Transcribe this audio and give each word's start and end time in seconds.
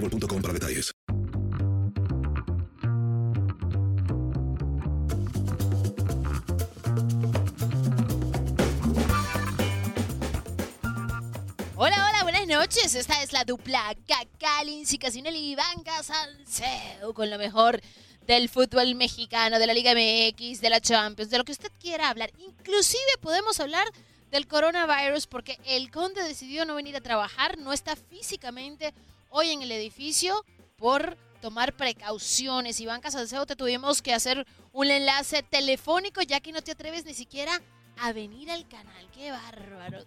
para 0.00 0.52
detalles. 0.52 0.92
Hola, 11.74 12.08
hola, 12.08 12.22
buenas 12.22 12.46
noches. 12.46 12.94
Esta 12.94 13.22
es 13.22 13.32
la 13.32 13.44
dupla 13.44 13.96
Cacalin, 14.06 14.84
Casino 15.00 15.30
y 15.32 15.56
Banca 15.56 16.02
Salcedo 16.02 17.12
con 17.12 17.30
lo 17.30 17.38
mejor 17.38 17.80
del 18.26 18.48
fútbol 18.48 18.94
mexicano, 18.94 19.58
de 19.58 19.66
la 19.66 19.74
Liga 19.74 19.94
MX, 19.94 20.60
de 20.60 20.70
la 20.70 20.80
Champions, 20.80 21.30
de 21.30 21.38
lo 21.38 21.44
que 21.44 21.52
usted 21.52 21.72
quiera 21.80 22.10
hablar. 22.10 22.30
Inclusive 22.38 23.18
podemos 23.20 23.58
hablar 23.58 23.86
del 24.30 24.46
coronavirus 24.46 25.26
porque 25.26 25.58
el 25.64 25.90
conde 25.90 26.22
decidió 26.22 26.64
no 26.64 26.74
venir 26.74 26.94
a 26.94 27.00
trabajar, 27.00 27.58
no 27.58 27.72
está 27.72 27.96
físicamente 27.96 28.92
hoy 29.30 29.50
en 29.50 29.62
el 29.62 29.72
edificio 29.72 30.34
por 30.76 31.16
tomar 31.40 31.72
precauciones. 31.74 32.80
Iván 32.80 33.00
Salcedo, 33.02 33.46
te 33.46 33.56
tuvimos 33.56 34.02
que 34.02 34.12
hacer 34.12 34.44
un 34.72 34.88
enlace 34.88 35.42
telefónico 35.42 36.20
ya 36.22 36.40
que 36.40 36.52
no 36.52 36.62
te 36.62 36.72
atreves 36.72 37.04
ni 37.04 37.14
siquiera 37.14 37.52
a 38.00 38.12
venir 38.12 38.50
al 38.50 38.66
canal. 38.68 39.06
Qué 39.14 39.30
bárbaro. 39.30 39.98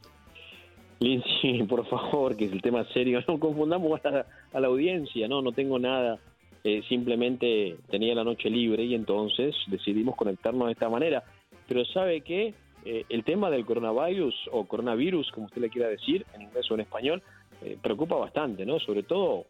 Lindsay, 0.99 1.63
por 1.63 1.87
favor, 1.87 2.37
que 2.37 2.45
es 2.45 2.51
el 2.51 2.61
tema 2.61 2.85
serio, 2.93 3.23
no 3.27 3.39
confundamos 3.39 3.99
a 4.05 4.59
la, 4.59 4.67
audiencia, 4.67 5.27
no, 5.27 5.41
no 5.41 5.51
tengo 5.51 5.79
nada, 5.79 6.19
eh, 6.63 6.83
simplemente 6.87 7.77
tenía 7.89 8.13
la 8.13 8.23
noche 8.23 8.51
libre 8.51 8.83
y 8.83 8.93
entonces 8.93 9.55
decidimos 9.65 10.15
conectarnos 10.15 10.67
de 10.67 10.73
esta 10.73 10.89
manera. 10.89 11.23
Pero 11.67 11.83
¿sabe 11.85 12.21
qué? 12.21 12.53
Eh, 12.85 13.05
el 13.09 13.23
tema 13.23 13.49
del 13.49 13.65
coronavirus 13.65 14.35
o 14.51 14.65
coronavirus, 14.65 15.31
como 15.31 15.47
usted 15.47 15.61
le 15.61 15.69
quiera 15.69 15.87
decir, 15.87 16.25
en 16.35 16.43
inglés 16.43 16.69
o 16.69 16.75
en 16.75 16.81
español, 16.81 17.23
eh, 17.61 17.77
preocupa 17.81 18.15
bastante, 18.15 18.65
¿no? 18.65 18.79
Sobre 18.79 19.03
todo 19.03 19.45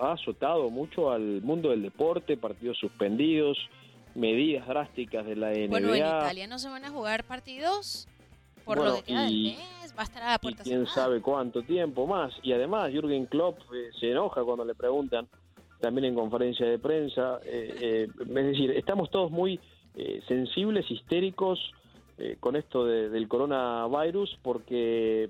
ha 0.00 0.12
azotado 0.12 0.70
mucho 0.70 1.10
al 1.10 1.42
mundo 1.42 1.70
del 1.70 1.82
deporte, 1.82 2.36
partidos 2.36 2.78
suspendidos, 2.78 3.58
medidas 4.14 4.66
drásticas 4.66 5.26
de 5.26 5.36
la 5.36 5.52
NBA. 5.52 5.68
Bueno, 5.68 5.94
en 5.94 6.00
Italia 6.06 6.46
no 6.46 6.58
se 6.58 6.68
van 6.68 6.84
a 6.84 6.90
jugar 6.90 7.24
partidos 7.24 8.08
por 8.64 8.78
Bueno, 8.78 8.92
lo 8.92 8.96
que 8.98 9.04
queda 9.04 9.24
del 9.24 9.32
y- 9.34 9.44
mes, 9.56 9.94
va 9.96 10.00
a 10.00 10.04
estar 10.04 10.22
a 10.22 10.26
la 10.30 10.34
y 10.34 10.38
puerta 10.38 10.62
quién 10.64 10.86
cerrada. 10.86 10.94
sabe 10.94 11.20
cuánto 11.22 11.62
tiempo 11.62 12.06
más. 12.06 12.34
Y 12.42 12.52
además, 12.52 12.90
Jürgen 12.92 13.26
Klopp 13.26 13.58
eh, 13.74 13.90
se 13.98 14.10
enoja 14.10 14.42
cuando 14.44 14.64
le 14.64 14.74
preguntan, 14.74 15.26
también 15.80 16.06
en 16.06 16.14
conferencia 16.14 16.66
de 16.66 16.78
prensa. 16.78 17.38
eh, 17.44 17.74
eh, 17.80 18.08
es 18.20 18.46
decir, 18.46 18.70
estamos 18.72 19.10
todos 19.10 19.30
muy 19.30 19.60
eh, 19.94 20.20
sensibles, 20.28 20.90
histéricos 20.90 21.58
con 22.40 22.56
esto 22.56 22.84
de- 22.86 23.10
del 23.10 23.28
coronavirus, 23.28 24.38
porque 24.42 25.28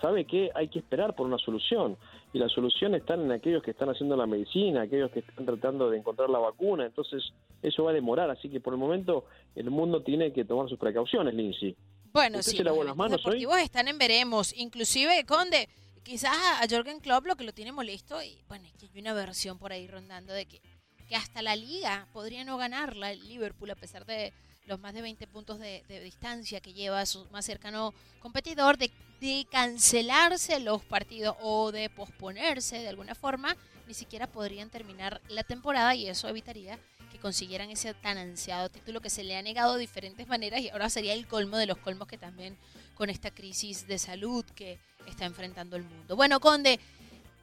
sabe 0.00 0.24
que 0.24 0.50
hay 0.54 0.68
que 0.68 0.78
esperar 0.80 1.14
por 1.14 1.26
una 1.26 1.38
solución. 1.38 1.96
Y 2.32 2.38
la 2.38 2.48
solución 2.48 2.94
está 2.94 3.14
en 3.14 3.30
aquellos 3.30 3.62
que 3.62 3.70
están 3.70 3.88
haciendo 3.88 4.16
la 4.16 4.26
medicina, 4.26 4.82
aquellos 4.82 5.10
que 5.10 5.20
están 5.20 5.46
tratando 5.46 5.90
de 5.90 5.98
encontrar 5.98 6.30
la 6.30 6.38
vacuna. 6.38 6.86
Entonces, 6.86 7.22
eso 7.62 7.84
va 7.84 7.90
a 7.90 7.94
demorar. 7.94 8.30
Así 8.30 8.48
que 8.48 8.60
por 8.60 8.74
el 8.74 8.78
momento, 8.78 9.24
el 9.54 9.70
mundo 9.70 10.02
tiene 10.02 10.32
que 10.32 10.44
tomar 10.44 10.68
sus 10.68 10.78
precauciones, 10.78 11.34
Lindsay. 11.34 11.76
Bueno, 12.12 12.38
¿Usted 12.38 12.52
sí, 12.52 12.56
se 12.58 12.64
lavó 12.64 12.84
las 12.84 12.96
hoy? 13.26 13.44
están 13.62 13.88
en 13.88 13.98
veremos. 13.98 14.56
Inclusive, 14.56 15.24
Conde, 15.26 15.68
quizás 16.04 16.36
a 16.60 16.66
Jürgen 16.68 17.00
Klopp 17.00 17.26
lo 17.26 17.34
que 17.34 17.44
lo 17.44 17.52
tiene 17.52 17.72
molesto, 17.72 18.22
y 18.22 18.38
bueno, 18.46 18.66
es 18.66 18.72
que 18.74 18.86
hay 18.92 19.00
una 19.00 19.14
versión 19.14 19.58
por 19.58 19.72
ahí 19.72 19.88
rondando 19.88 20.32
de 20.32 20.46
que, 20.46 20.60
que 21.08 21.16
hasta 21.16 21.42
la 21.42 21.56
liga 21.56 22.06
podría 22.12 22.44
no 22.44 22.56
ganarla 22.56 23.10
el 23.10 23.26
Liverpool 23.26 23.70
a 23.70 23.74
pesar 23.74 24.06
de 24.06 24.32
los 24.66 24.80
más 24.80 24.94
de 24.94 25.02
20 25.02 25.26
puntos 25.26 25.58
de, 25.58 25.84
de 25.88 26.00
distancia 26.00 26.60
que 26.60 26.72
lleva 26.72 27.04
su 27.06 27.24
más 27.26 27.44
cercano 27.44 27.92
competidor, 28.20 28.78
de, 28.78 28.90
de 29.20 29.46
cancelarse 29.50 30.60
los 30.60 30.82
partidos 30.82 31.36
o 31.40 31.72
de 31.72 31.90
posponerse 31.90 32.78
de 32.78 32.88
alguna 32.88 33.14
forma, 33.14 33.56
ni 33.86 33.94
siquiera 33.94 34.26
podrían 34.26 34.70
terminar 34.70 35.20
la 35.28 35.42
temporada 35.42 35.94
y 35.94 36.08
eso 36.08 36.28
evitaría 36.28 36.78
que 37.12 37.18
consiguieran 37.18 37.70
ese 37.70 37.94
tan 37.94 38.18
ansiado 38.18 38.68
título 38.68 39.00
que 39.00 39.10
se 39.10 39.24
le 39.24 39.36
ha 39.36 39.42
negado 39.42 39.74
de 39.74 39.80
diferentes 39.80 40.26
maneras 40.26 40.60
y 40.60 40.70
ahora 40.70 40.88
sería 40.90 41.12
el 41.12 41.26
colmo 41.26 41.58
de 41.58 41.66
los 41.66 41.78
colmos 41.78 42.08
que 42.08 42.18
también 42.18 42.56
con 42.94 43.10
esta 43.10 43.30
crisis 43.30 43.86
de 43.86 43.98
salud 43.98 44.44
que 44.54 44.78
está 45.06 45.26
enfrentando 45.26 45.76
el 45.76 45.84
mundo. 45.84 46.16
Bueno, 46.16 46.40
Conde, 46.40 46.80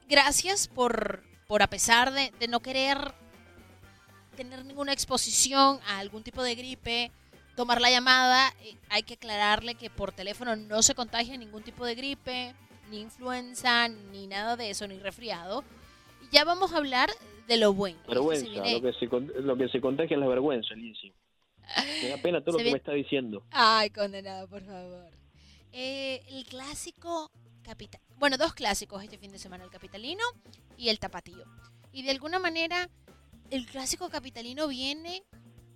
gracias 0.08 0.66
por, 0.66 1.22
por 1.46 1.62
a 1.62 1.68
pesar 1.68 2.12
de, 2.12 2.32
de 2.38 2.48
no 2.48 2.60
querer 2.60 3.14
tener 4.44 4.64
ninguna 4.64 4.92
exposición 4.92 5.78
a 5.86 5.98
algún 5.98 6.22
tipo 6.22 6.42
de 6.42 6.54
gripe, 6.54 7.10
tomar 7.56 7.80
la 7.80 7.90
llamada, 7.90 8.52
eh, 8.62 8.76
hay 8.88 9.02
que 9.02 9.14
aclararle 9.14 9.74
que 9.74 9.90
por 9.90 10.12
teléfono 10.12 10.56
no 10.56 10.82
se 10.82 10.94
contagia 10.94 11.36
ningún 11.36 11.62
tipo 11.62 11.84
de 11.84 11.94
gripe, 11.94 12.54
ni 12.90 13.00
influenza, 13.00 13.88
ni 13.88 14.26
nada 14.26 14.56
de 14.56 14.70
eso, 14.70 14.86
ni 14.86 14.98
resfriado. 14.98 15.64
Y 16.22 16.34
ya 16.34 16.44
vamos 16.44 16.72
a 16.72 16.76
hablar 16.78 17.10
de 17.48 17.56
lo 17.56 17.72
bueno. 17.72 17.98
Vergüenza, 18.08 18.46
viene- 18.48 18.80
lo 18.80 18.82
que 18.82 18.92
se, 18.98 19.40
lo 19.42 19.56
que 19.56 19.68
se 19.68 19.80
contagia 19.80 20.14
es 20.16 20.20
la 20.20 20.28
vergüenza, 20.28 20.74
Lindsay. 20.74 21.12
Me 22.02 22.08
da 22.08 22.16
pena 22.18 22.40
todo 22.42 22.52
Se 22.58 22.64
lo 22.64 22.66
que 22.66 22.72
me 22.72 22.78
está 22.78 22.92
diciendo. 22.92 23.42
Ay, 23.50 23.90
condenado, 23.90 24.48
por 24.48 24.62
favor. 24.64 25.10
Eh, 25.72 26.22
el 26.28 26.44
clásico 26.44 27.30
capital. 27.62 28.00
Bueno, 28.18 28.36
dos 28.36 28.52
clásicos 28.54 29.02
este 29.02 29.18
fin 29.18 29.32
de 29.32 29.38
semana, 29.38 29.64
el 29.64 29.70
capitalino 29.70 30.22
y 30.76 30.88
el 30.88 30.98
tapatío. 30.98 31.44
Y 31.92 32.02
de 32.02 32.10
alguna 32.10 32.38
manera, 32.38 32.88
el 33.52 33.66
clásico 33.66 34.08
capitalino 34.08 34.66
viene 34.66 35.22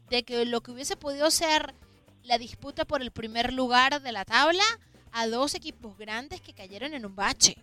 de 0.08 0.24
que 0.24 0.46
lo 0.46 0.62
que 0.62 0.70
hubiese 0.70 0.96
podido 0.96 1.30
ser 1.30 1.74
la 2.22 2.38
disputa 2.38 2.86
por 2.86 3.02
el 3.02 3.10
primer 3.10 3.52
lugar 3.52 4.00
de 4.00 4.12
la 4.12 4.24
tabla 4.24 4.64
a 5.12 5.26
dos 5.26 5.54
equipos 5.54 5.96
grandes 5.98 6.40
que 6.40 6.54
cayeron 6.54 6.94
en 6.94 7.04
un 7.04 7.14
bache. 7.14 7.58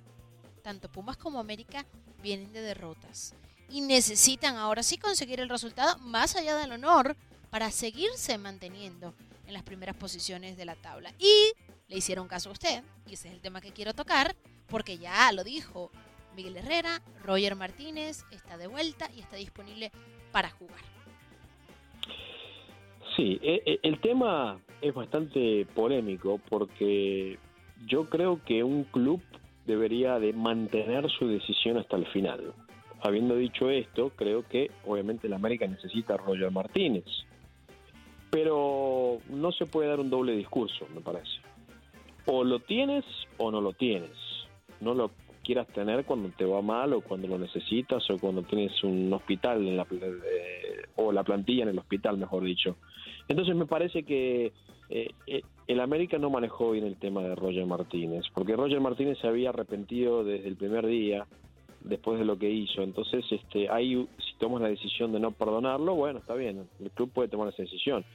Tanto 0.61 0.91
Pumas 0.91 1.17
como 1.17 1.39
América 1.39 1.87
vienen 2.21 2.53
de 2.53 2.61
derrotas 2.61 3.33
y 3.69 3.81
necesitan 3.81 4.55
ahora 4.55 4.83
sí 4.83 4.99
conseguir 4.99 5.39
el 5.39 5.49
resultado 5.49 5.97
más 5.97 6.35
allá 6.35 6.57
del 6.57 6.73
honor 6.73 7.17
para 7.49 7.71
seguirse 7.71 8.37
manteniendo 8.37 9.15
en 9.47 9.53
las 9.53 9.63
primeras 9.63 9.95
posiciones 9.95 10.57
de 10.57 10.65
la 10.65 10.75
tabla. 10.75 11.11
Y 11.17 11.53
le 11.87 11.97
hicieron 11.97 12.27
caso 12.27 12.49
a 12.49 12.53
usted, 12.53 12.83
y 13.07 13.15
ese 13.15 13.29
es 13.29 13.33
el 13.33 13.41
tema 13.41 13.61
que 13.61 13.73
quiero 13.73 13.95
tocar, 13.95 14.35
porque 14.67 14.99
ya 14.99 15.31
lo 15.31 15.43
dijo 15.43 15.91
Miguel 16.35 16.57
Herrera, 16.57 17.01
Roger 17.23 17.55
Martínez 17.55 18.25
está 18.31 18.57
de 18.57 18.67
vuelta 18.67 19.09
y 19.15 19.19
está 19.19 19.35
disponible 19.35 19.91
para 20.31 20.49
jugar. 20.49 20.81
Sí, 23.15 23.39
e- 23.41 23.61
e- 23.65 23.79
el 23.83 23.99
tema 23.99 24.59
es 24.81 24.93
bastante 24.93 25.65
polémico 25.75 26.39
porque 26.49 27.37
yo 27.85 28.09
creo 28.09 28.41
que 28.43 28.63
un 28.63 28.85
club 28.85 29.21
debería 29.65 30.19
de 30.19 30.33
mantener 30.33 31.09
su 31.11 31.27
decisión 31.27 31.77
hasta 31.77 31.95
el 31.95 32.07
final. 32.07 32.53
Habiendo 33.01 33.35
dicho 33.35 33.69
esto, 33.69 34.11
creo 34.15 34.47
que 34.47 34.71
obviamente 34.85 35.27
el 35.27 35.33
América 35.33 35.67
necesita 35.67 36.15
a 36.15 36.17
Roger 36.17 36.51
Martínez. 36.51 37.05
Pero 38.31 39.19
no 39.29 39.51
se 39.51 39.65
puede 39.65 39.89
dar 39.89 39.99
un 39.99 40.09
doble 40.09 40.35
discurso, 40.35 40.87
me 40.93 41.01
parece. 41.01 41.31
O 42.25 42.43
lo 42.43 42.59
tienes 42.59 43.05
o 43.37 43.51
no 43.51 43.61
lo 43.61 43.73
tienes. 43.73 44.11
No 44.81 44.93
lo 44.93 45.11
quieras 45.43 45.67
tener 45.67 46.05
cuando 46.05 46.29
te 46.29 46.45
va 46.45 46.61
mal 46.61 46.93
o 46.93 47.01
cuando 47.01 47.27
lo 47.27 47.37
necesitas 47.37 48.09
o 48.09 48.17
cuando 48.17 48.43
tienes 48.43 48.83
un 48.83 49.11
hospital 49.13 49.67
en 49.67 49.77
la, 49.77 49.85
eh, 49.91 50.83
o 50.95 51.11
la 51.11 51.23
plantilla 51.23 51.63
en 51.63 51.69
el 51.69 51.79
hospital, 51.79 52.17
mejor 52.17 52.43
dicho. 52.43 52.77
Entonces 53.27 53.55
me 53.55 53.65
parece 53.65 54.03
que 54.03 54.51
eh, 54.89 55.09
eh, 55.27 55.41
el 55.67 55.79
América 55.79 56.17
no 56.17 56.29
manejó 56.29 56.71
bien 56.71 56.85
el 56.85 56.97
tema 56.97 57.21
de 57.23 57.35
Roger 57.35 57.65
Martínez, 57.65 58.25
porque 58.33 58.55
Roger 58.55 58.79
Martínez 58.81 59.17
se 59.19 59.27
había 59.27 59.49
arrepentido 59.49 60.23
desde 60.23 60.47
el 60.47 60.55
primer 60.55 60.85
día 60.85 61.25
después 61.81 62.19
de 62.19 62.25
lo 62.25 62.37
que 62.37 62.49
hizo. 62.49 62.81
Entonces, 62.81 63.25
este, 63.29 63.69
ahí 63.69 64.07
si 64.17 64.37
tomas 64.39 64.61
la 64.61 64.69
decisión 64.69 65.11
de 65.11 65.19
no 65.19 65.31
perdonarlo, 65.31 65.95
bueno, 65.95 66.19
está 66.19 66.33
bien, 66.33 66.67
el 66.79 66.91
club 66.91 67.11
puede 67.11 67.29
tomar 67.29 67.49
esa 67.49 67.63
decisión. 67.63 68.05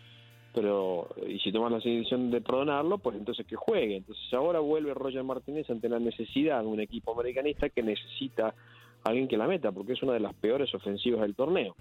Pero, 0.60 1.06
y 1.24 1.38
si 1.38 1.52
tomas 1.52 1.70
la 1.70 1.78
decisión 1.78 2.32
de 2.32 2.40
perdonarlo, 2.40 2.98
pues 2.98 3.16
entonces 3.16 3.46
que 3.46 3.54
juegue. 3.54 3.98
Entonces 3.98 4.24
ahora 4.32 4.58
vuelve 4.58 4.92
Roger 4.92 5.22
Martínez 5.22 5.70
ante 5.70 5.88
la 5.88 6.00
necesidad 6.00 6.62
de 6.62 6.66
un 6.66 6.80
equipo 6.80 7.12
americanista 7.12 7.68
que 7.68 7.80
necesita 7.80 8.56
alguien 9.04 9.28
que 9.28 9.36
la 9.36 9.46
meta, 9.46 9.70
porque 9.70 9.92
es 9.92 10.02
una 10.02 10.14
de 10.14 10.18
las 10.18 10.34
peores 10.34 10.74
ofensivas 10.74 11.20
del 11.20 11.36
torneo. 11.36 11.76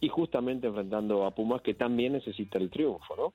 Y 0.00 0.08
justamente 0.08 0.66
enfrentando 0.66 1.24
a 1.24 1.30
Pumas 1.30 1.62
que 1.62 1.74
también 1.74 2.14
necesita 2.14 2.58
el 2.58 2.68
triunfo, 2.68 3.14
¿no? 3.14 3.32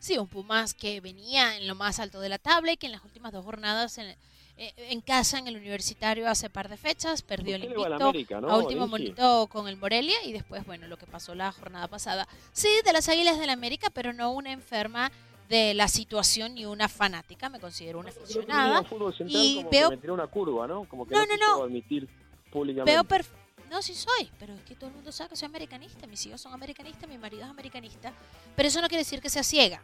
Sí, 0.00 0.18
un 0.18 0.26
Pumas 0.26 0.74
que 0.74 1.00
venía 1.00 1.56
en 1.56 1.68
lo 1.68 1.76
más 1.76 2.00
alto 2.00 2.18
de 2.18 2.30
la 2.30 2.38
tabla 2.38 2.72
y 2.72 2.76
que 2.76 2.86
en 2.86 2.92
las 2.92 3.04
últimas 3.04 3.30
dos 3.30 3.44
jornadas 3.44 3.96
en, 3.98 4.16
eh, 4.62 4.74
en 4.90 5.00
casa, 5.00 5.38
en 5.38 5.48
el 5.48 5.56
universitario, 5.56 6.28
hace 6.28 6.48
par 6.48 6.68
de 6.68 6.76
fechas, 6.76 7.22
perdió 7.22 7.56
el 7.56 7.62
a 7.62 7.64
la 7.64 7.70
invicto 7.72 8.04
América, 8.08 8.40
¿no, 8.40 8.48
a 8.48 8.58
último 8.58 8.86
momento 8.86 9.46
con 9.48 9.66
el 9.66 9.76
Morelia 9.76 10.14
y 10.24 10.32
después, 10.32 10.64
bueno, 10.64 10.86
lo 10.86 10.96
que 10.96 11.06
pasó 11.06 11.34
la 11.34 11.50
jornada 11.50 11.88
pasada. 11.88 12.28
Sí, 12.52 12.68
de 12.84 12.92
las 12.92 13.08
Águilas 13.08 13.38
del 13.38 13.50
América, 13.50 13.90
pero 13.90 14.12
no 14.12 14.30
una 14.32 14.52
enferma 14.52 15.10
de 15.48 15.74
la 15.74 15.88
situación 15.88 16.54
ni 16.54 16.64
una 16.64 16.88
fanática, 16.88 17.48
me 17.48 17.60
considero 17.60 17.98
una 17.98 18.10
aficionada. 18.10 18.84
y 19.26 19.56
como 19.56 19.70
veo- 19.70 20.00
que 20.00 20.10
una 20.10 20.26
curva, 20.26 20.66
¿no? 20.66 20.84
Como 20.84 21.06
que 21.06 21.14
No, 21.14 21.26
no, 21.26 21.26
no, 21.26 21.34
quiso 21.36 21.56
no. 21.58 21.64
admitir 21.64 22.08
públicamente. 22.50 22.92
Veo 22.92 23.24
No, 23.68 23.82
sí 23.82 23.94
soy, 23.94 24.30
pero 24.38 24.54
es 24.54 24.62
que 24.62 24.74
todo 24.76 24.90
el 24.90 24.94
mundo 24.94 25.10
sabe 25.10 25.30
que 25.30 25.36
soy 25.36 25.46
americanista. 25.46 26.06
Mis 26.06 26.24
hijos 26.26 26.40
son 26.40 26.52
americanistas, 26.52 27.08
mi 27.08 27.18
marido 27.18 27.42
es 27.44 27.50
americanista. 27.50 28.12
Pero 28.54 28.68
eso 28.68 28.80
no 28.80 28.88
quiere 28.88 29.00
decir 29.02 29.20
que 29.20 29.28
sea 29.30 29.42
ciega. 29.42 29.82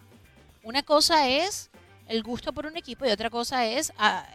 Una 0.62 0.82
cosa 0.82 1.28
es 1.28 1.70
el 2.06 2.22
gusto 2.22 2.52
por 2.52 2.66
un 2.66 2.76
equipo 2.76 3.04
y 3.06 3.10
otra 3.10 3.28
cosa 3.30 3.66
es 3.66 3.92
ah, 3.98 4.26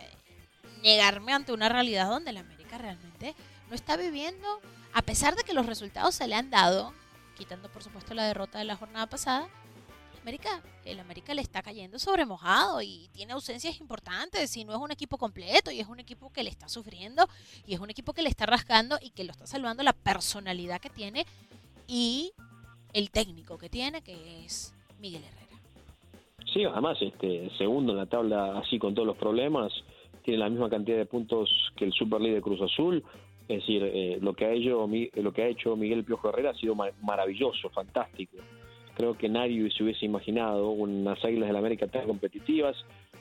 negarme 0.84 1.34
ante 1.34 1.54
una 1.54 1.70
realidad 1.70 2.10
donde 2.10 2.34
la 2.34 2.42
América 2.42 2.78
realmente 2.78 3.34
no 3.70 3.76
está 3.76 3.98
viviendo, 3.98 4.48
a 4.94 5.02
pesar 5.02 5.36
de 5.36 5.44
que 5.44 5.54
los 5.54 5.66
resultados 5.66 6.14
se 6.14 6.28
le 6.28 6.36
han 6.36 6.52
dado, 6.52 6.94
quitando 7.38 7.70
por 7.70 7.82
supuesto 7.82 8.14
la 8.14 8.26
derrota 8.26 8.60
de 8.60 8.66
la 8.66 8.76
jornada 8.76 9.08
pasada. 9.08 9.48
América, 10.22 10.62
el 10.86 11.02
América 11.02 11.34
le 11.34 11.42
está 11.42 11.62
cayendo 11.62 12.00
sobre 12.00 12.26
mojado 12.26 12.82
y 12.82 13.10
tiene 13.12 13.34
ausencias 13.34 13.82
importantes 13.82 14.56
y 14.56 14.64
no 14.64 14.72
es 14.72 14.78
un 14.78 14.92
equipo 14.92 15.18
completo 15.18 15.70
y 15.70 15.82
es 15.82 15.88
un 15.88 16.00
equipo 16.00 16.32
que 16.32 16.44
le 16.44 16.50
está 16.50 16.70
sufriendo 16.70 17.28
y 17.68 17.74
es 17.74 17.82
un 17.82 17.90
equipo 17.90 18.14
que 18.14 18.22
le 18.22 18.30
está 18.30 18.46
rascando 18.46 18.98
y 19.02 19.10
que 19.10 19.26
lo 19.26 19.32
está 19.32 19.46
salvando 19.48 19.84
la 19.84 19.92
personalidad 19.92 20.80
que 20.80 20.90
tiene 20.90 21.26
y 21.88 22.32
el 22.94 23.12
técnico 23.12 23.58
que 23.58 23.68
tiene 23.68 24.02
que 24.02 24.46
es 24.46 24.74
Miguel 25.00 25.24
Herrera. 25.26 25.44
Sí, 26.54 26.64
además, 26.64 26.98
este, 27.02 27.50
segundo 27.58 27.92
en 27.92 27.98
la 27.98 28.06
tabla, 28.06 28.60
así 28.60 28.80
con 28.80 28.96
todos 28.96 29.08
los 29.08 29.18
problemas, 29.18 29.74
tiene 30.24 30.40
la 30.40 30.50
misma 30.50 30.70
cantidad 30.70 30.98
de 30.98 31.06
puntos 31.06 31.50
que 31.76 31.86
el 31.86 31.94
superlíder 31.94 32.42
Cruz 32.42 32.62
Azul. 32.62 33.04
Es 33.48 33.60
decir, 33.60 33.84
eh, 33.84 34.18
lo, 34.22 34.34
que 34.34 34.46
ha 34.46 34.52
hecho, 34.54 34.88
lo 35.16 35.34
que 35.34 35.44
ha 35.44 35.48
hecho 35.48 35.76
Miguel 35.76 36.04
Piojo 36.06 36.30
Herrera 36.30 36.52
ha 36.52 36.56
sido 36.56 36.76
ma- 36.76 36.92
maravilloso, 37.02 37.70
fantástico. 37.70 38.38
Creo 38.96 39.18
que 39.18 39.28
nadie 39.28 39.70
se 39.72 39.84
hubiese 39.84 40.06
imaginado 40.06 40.70
unas 40.70 41.24
Águilas 41.26 41.48
del 41.50 41.58
América 41.58 41.88
tan 41.88 42.08
competitivas. 42.08 42.76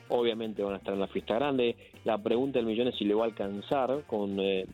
Obviamente 0.09 0.63
van 0.63 0.75
a 0.75 0.77
estar 0.77 0.93
en 0.93 0.99
la 1.01 1.07
fiesta 1.07 1.35
grande. 1.35 1.75
La 2.05 2.17
pregunta 2.17 2.59
del 2.59 2.67
millón 2.67 2.87
es 2.87 2.95
si 2.97 3.05
le 3.05 3.13
va 3.15 3.23
a 3.23 3.27
alcanzar 3.27 4.03
con, 4.07 4.39
eh, 4.39 4.65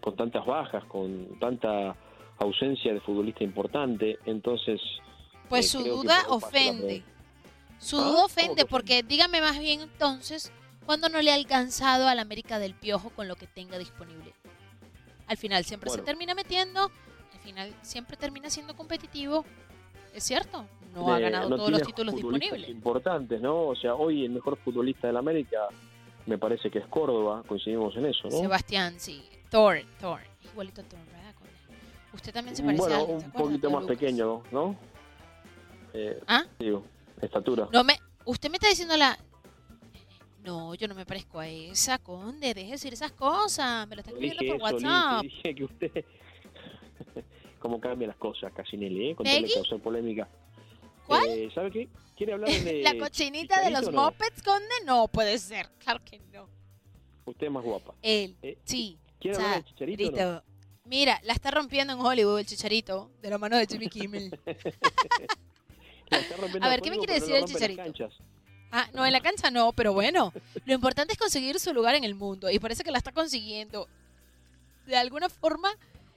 con 0.00 0.16
tantas 0.16 0.44
bajas, 0.44 0.82
con 0.86 1.38
tanta 1.38 1.94
ausencia 2.38 2.92
de 2.92 3.00
futbolista 3.00 3.44
importante. 3.44 4.18
Entonces, 4.26 4.80
Pues 5.48 5.66
Eh, 5.66 5.78
su 5.78 5.84
duda 5.84 6.16
ofende. 6.30 7.02
Su 7.78 7.96
¿Ah? 7.98 8.00
duda 8.00 8.12
¿Cómo 8.14 8.24
ofende 8.24 8.62
que 8.62 8.66
porque 8.66 9.02
dígame 9.02 9.40
más 9.42 9.60
bien 9.60 9.82
entonces, 9.82 10.50
¿cuándo 10.86 11.08
no 11.08 11.20
le 11.22 11.30
ha 11.30 11.34
alcanzado 11.34 12.08
al 12.08 12.18
América 12.18 12.58
del 12.58 12.74
Piojo 12.74 13.10
con 13.10 13.28
lo 13.28 13.36
que 13.36 13.46
tenga 13.46 13.78
disponible? 13.78 14.32
Al 15.26 15.36
final 15.36 15.64
siempre 15.64 15.90
se 15.90 15.96
Bueno. 15.96 16.04
termina 16.06 16.34
metiendo, 16.34 16.90
al 17.32 17.40
final 17.42 17.74
siempre 17.82 18.16
termina 18.16 18.50
siendo 18.50 18.76
competitivo. 18.76 19.44
¿Es 20.12 20.22
cierto? 20.24 20.66
No 20.94 21.12
ha 21.12 21.18
ganado 21.18 21.48
no 21.48 21.56
todos 21.56 21.70
los 21.70 21.82
títulos 21.82 22.14
disponibles. 22.14 22.68
importantes, 22.68 23.40
¿no? 23.40 23.62
O 23.66 23.74
sea, 23.74 23.94
hoy 23.94 24.24
el 24.24 24.30
mejor 24.30 24.56
futbolista 24.58 25.08
del 25.08 25.16
América 25.16 25.66
me 26.26 26.38
parece 26.38 26.70
que 26.70 26.78
es 26.78 26.86
Córdoba, 26.86 27.42
coincidimos 27.48 27.96
en 27.96 28.06
eso, 28.06 28.28
¿no? 28.30 28.38
Sebastián, 28.38 28.94
sí. 28.98 29.28
Thor, 29.50 29.78
Thor. 30.00 30.20
Igualito 30.44 30.82
a 30.82 30.84
Thor, 30.84 31.00
¿verdad? 31.06 31.34
Usted 32.12 32.32
también 32.32 32.54
se 32.54 32.62
parece 32.62 32.82
a 32.82 32.86
bueno, 32.86 33.00
alguien, 33.00 33.20
¿se 33.20 33.26
un 33.26 33.32
poquito 33.32 33.70
más 33.70 33.82
Lucas. 33.82 33.98
pequeño, 33.98 34.42
¿no? 34.52 34.76
Eh, 35.94 36.20
¿Ah? 36.28 36.44
Digo, 36.60 36.84
estatura. 37.20 37.68
No 37.72 37.82
me, 37.82 37.98
usted 38.24 38.50
me 38.50 38.56
está 38.56 38.68
diciendo 38.68 38.96
la... 38.96 39.18
No, 40.44 40.74
yo 40.74 40.86
no 40.88 40.94
me 40.94 41.06
parezco 41.06 41.40
a 41.40 41.48
esa, 41.48 41.98
Conde. 41.98 42.52
Deje 42.52 42.66
de 42.66 42.72
decir 42.72 42.92
esas 42.92 43.12
cosas. 43.12 43.88
Me 43.88 43.96
lo 43.96 44.00
está 44.00 44.10
escribiendo 44.10 44.40
dije 44.42 44.52
por 44.52 44.62
WhatsApp. 44.62 45.22
Lindsay, 45.22 45.42
dije 45.42 45.54
que 45.54 45.64
usted... 45.64 46.04
¿Cómo 47.58 47.80
cambian 47.80 48.08
las 48.08 48.18
cosas, 48.18 48.52
Casinelli, 48.52 49.10
eh? 49.10 49.14
Con 49.14 49.24
¿Peggy? 49.24 49.54
causar 49.54 49.80
polémica. 49.80 50.28
¿Cuál? 51.06 51.26
Eh, 51.30 51.50
¿Sabe 51.54 51.70
qué? 51.70 51.88
¿Quiere 52.14 52.34
hablar 52.34 52.50
de 52.62 52.82
La 52.82 52.98
cochinita 52.98 53.62
de 53.62 53.70
los 53.70 53.88
o 53.88 53.90
no? 53.90 54.02
mopeds, 54.02 54.42
Conde, 54.42 54.74
no 54.84 55.08
puede 55.08 55.38
ser. 55.38 55.70
Claro 55.78 56.04
que 56.04 56.20
no. 56.30 56.46
Usted 57.24 57.46
es 57.46 57.52
más 57.52 57.64
guapa. 57.64 57.94
Él, 58.02 58.36
Eh, 58.42 58.58
sí. 58.64 58.98
¿Quiere 59.18 59.38
hablar 59.38 59.64
de 59.64 59.70
Chicharito 59.70 60.08
o 60.08 60.32
no? 60.34 60.42
Mira, 60.84 61.18
la 61.24 61.32
está 61.32 61.50
rompiendo 61.50 61.94
en 61.94 62.00
Hollywood 62.00 62.40
el 62.40 62.46
chicharito, 62.46 63.10
de 63.22 63.30
la 63.30 63.38
mano 63.38 63.56
de 63.56 63.66
Jimmy 63.66 63.88
Kimmel. 63.88 64.30
La 66.10 66.18
está 66.18 66.36
rompiendo 66.36 66.66
A 66.66 66.68
ver, 66.70 66.82
¿qué 66.82 66.90
me 66.90 66.98
quiere 66.98 67.14
decir 67.14 67.34
el 67.34 67.46
Chicharito? 67.46 67.82
Ah, 68.76 68.88
no, 68.92 69.06
en 69.06 69.12
la 69.12 69.20
cancha 69.20 69.52
no, 69.52 69.70
pero 69.70 69.92
bueno. 69.92 70.32
Lo 70.66 70.74
importante 70.74 71.12
es 71.12 71.18
conseguir 71.18 71.60
su 71.60 71.72
lugar 71.72 71.94
en 71.94 72.02
el 72.02 72.16
mundo 72.16 72.50
y 72.50 72.58
parece 72.58 72.82
que 72.82 72.90
la 72.90 72.98
está 72.98 73.12
consiguiendo. 73.12 73.86
De 74.84 74.96
alguna 74.96 75.28
forma, 75.28 75.68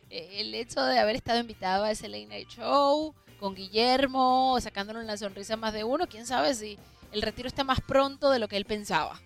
eh, 0.09 0.39
el 0.39 0.55
hecho 0.55 0.83
de 0.83 0.97
haber 0.97 1.15
estado 1.15 1.39
invitado 1.39 1.83
a 1.83 1.91
ese 1.91 2.09
Late 2.09 2.25
Night 2.25 2.49
Show 2.49 3.13
con 3.39 3.53
Guillermo, 3.53 4.57
sacándole 4.59 5.01
una 5.01 5.17
sonrisa 5.17 5.55
más 5.55 5.71
de 5.71 5.83
uno, 5.83 6.07
quién 6.07 6.25
sabe 6.25 6.55
si 6.55 6.79
el 7.11 7.21
retiro 7.21 7.47
está 7.47 7.63
más 7.63 7.79
pronto 7.79 8.31
de 8.31 8.39
lo 8.39 8.47
que 8.47 8.57
él 8.57 8.65
pensaba. 8.65 9.19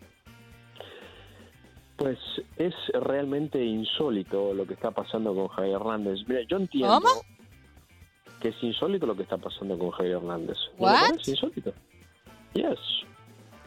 Pues 1.96 2.20
es 2.58 2.74
realmente 2.94 3.64
insólito 3.64 4.54
lo 4.54 4.68
que 4.68 4.74
está 4.74 4.92
pasando 4.92 5.34
con 5.34 5.48
Javier 5.48 5.76
Hernández. 5.78 6.20
Mira, 6.28 6.42
yo 6.50 6.58
entiendo 6.58 7.00
¿Cómo? 7.00 7.22
que 8.42 8.50
es 8.50 8.62
insólito 8.62 9.06
lo 9.06 9.16
que 9.16 9.24
está 9.24 9.38
pasando 9.38 9.80
con 9.80 9.92
Javier 9.92 10.18
Hernández. 10.18 10.58
¿No 10.78 10.88
What? 10.88 11.12
parece 11.12 11.32
insólito? 11.32 11.74
Yes. 12.56 12.78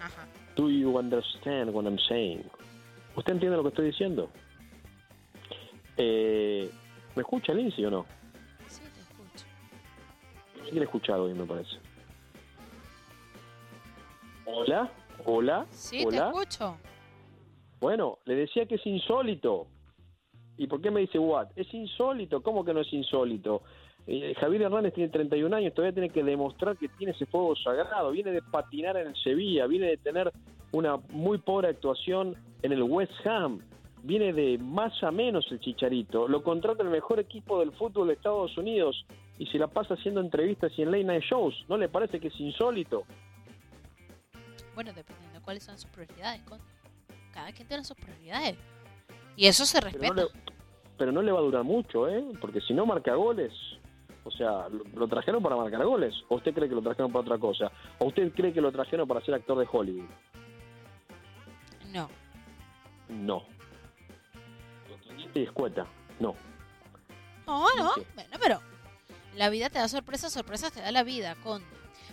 Ajá. 0.05 0.27
Do 0.57 0.71
you 0.71 0.97
understand 0.99 1.71
what 1.75 1.85
I'm 1.85 1.99
saying? 2.09 2.45
¿Usted 3.17 3.33
entiende 3.33 3.57
lo 3.57 3.63
que 3.63 3.71
estoy 3.71 3.87
diciendo? 3.87 4.29
Eh, 5.97 6.71
¿Me 7.17 7.23
escucha 7.23 7.55
Lindsay 7.55 7.85
o 7.87 7.91
no? 7.91 8.07
Sí, 8.67 8.83
te 8.83 9.01
escucho. 9.01 9.47
Sí 10.69 10.73
le 10.75 10.81
he 10.81 10.85
escuchado 10.85 11.25
hoy, 11.25 11.35
me 11.35 11.47
parece. 11.47 11.77
¿Hola? 14.45 14.91
¿Hola? 15.25 15.67
Sí, 15.71 15.99
te 15.99 16.07
¿Hola? 16.07 16.29
escucho. 16.29 16.77
Bueno, 17.81 18.19
le 18.25 18.35
decía 18.35 18.67
que 18.67 18.75
es 18.77 18.87
insólito. 18.87 19.67
¿Y 20.57 20.67
por 20.67 20.81
qué 20.81 20.91
me 20.91 21.01
dice 21.01 21.19
what? 21.19 21.49
Es 21.57 21.73
insólito. 21.73 22.43
¿Cómo 22.43 22.65
que 22.65 22.75
no 22.75 22.81
es 22.81 22.93
insólito? 22.93 23.63
Eh, 24.07 24.35
Javier 24.39 24.63
Hernández 24.63 24.93
tiene 24.95 25.09
31 25.11 25.57
años, 25.57 25.73
todavía 25.75 25.95
tiene 25.95 26.11
que 26.11 26.23
demostrar 26.23 26.77
que 26.77 26.89
tiene 26.89 27.13
ese 27.13 27.27
fuego 27.27 27.57
sagrado. 27.57 28.11
Viene 28.11 28.33
de 28.33 28.43
patinar 28.43 28.97
en 28.97 29.09
el 29.09 29.17
Sevilla, 29.17 29.67
viene 29.67 29.87
de 29.87 29.97
tener 29.97 30.31
una 30.73 30.97
muy 31.11 31.39
pobre 31.39 31.69
actuación 31.69 32.35
en 32.63 32.73
el 32.73 32.83
West 32.83 33.13
Ham. 33.27 33.61
Viene 34.03 34.35
de 34.35 34.59
más 34.59 35.03
a 35.03 35.11
menos 35.11 35.51
el 35.51 35.61
Chicharito. 35.61 36.29
Lo 36.29 36.43
contrata 36.43 36.83
el 36.83 36.91
mejor 36.91 37.19
equipo 37.21 37.61
del 37.61 37.73
fútbol 37.73 38.09
de 38.09 38.15
Estados 38.15 38.57
Unidos 38.59 39.07
y 39.39 39.47
se 39.47 39.59
la 39.59 39.69
pasa 39.69 39.95
haciendo 39.95 40.21
entrevistas 40.21 40.73
y 40.77 40.83
en 40.83 40.91
late 40.91 41.05
night 41.05 41.23
shows. 41.25 41.55
¿No 41.69 41.79
le 41.79 41.89
parece 41.89 42.21
que 42.21 42.29
es 42.29 42.39
insólito? 42.39 43.05
Bueno, 44.75 44.93
dependiendo 44.93 45.39
de 45.39 45.45
cuáles 45.45 45.63
son 45.63 45.79
sus 45.79 45.91
prioridades. 45.91 46.43
Cada 47.33 47.51
quien 47.53 47.67
tiene 47.67 47.85
sus 47.85 47.97
prioridades. 47.97 48.57
Y 49.37 49.47
eso 49.47 49.65
se 49.65 49.81
Pero 49.81 49.91
no, 49.93 49.99
respeta. 49.99 50.23
le, 50.23 50.55
pero 50.99 51.13
no 51.13 51.23
le 51.23 51.33
va 51.33 51.39
a 51.39 51.43
durar 51.43 51.65
mucho, 51.65 52.07
¿eh? 52.09 52.23
Porque 52.41 52.61
si 52.61 52.75
no 52.75 52.85
marca 52.85 53.15
goles, 53.15 53.53
o 54.25 54.31
sea, 54.31 54.69
lo, 54.95 55.07
trajeron 55.07 55.43
para 55.43 55.57
marcar 55.57 55.85
goles. 55.85 56.15
¿O 56.29 56.37
usted 56.37 56.55
cree 56.55 56.69
que 56.69 56.75
lo 56.75 56.83
trajeron 56.83 57.13
para 57.13 57.21
otra 57.21 57.39
cosa? 57.39 57.71
¿O 57.99 58.07
usted 58.07 58.33
cree 58.33 58.53
que 58.53 58.61
lo 58.61 58.73
trajeron 58.73 59.07
para 59.07 59.21
ser 59.21 59.35
actor 59.35 59.59
de 59.59 59.69
Hollywood? 59.71 60.09
No. 61.93 62.09
No. 63.09 63.45
Sí, 65.33 65.43
escueta. 65.43 65.87
No. 66.19 66.35
No, 67.47 67.67
no. 67.77 67.93
Bueno, 68.15 68.37
pero 68.41 68.61
la 69.37 69.51
vida 69.51 69.69
te 69.69 69.79
da 69.79 69.89
sorpresas, 69.89 70.33
sorpresas 70.33 70.73
te 70.73 70.81
da 70.81 70.91
la 70.91 71.03
vida, 71.03 71.37
Conde. 71.43 71.67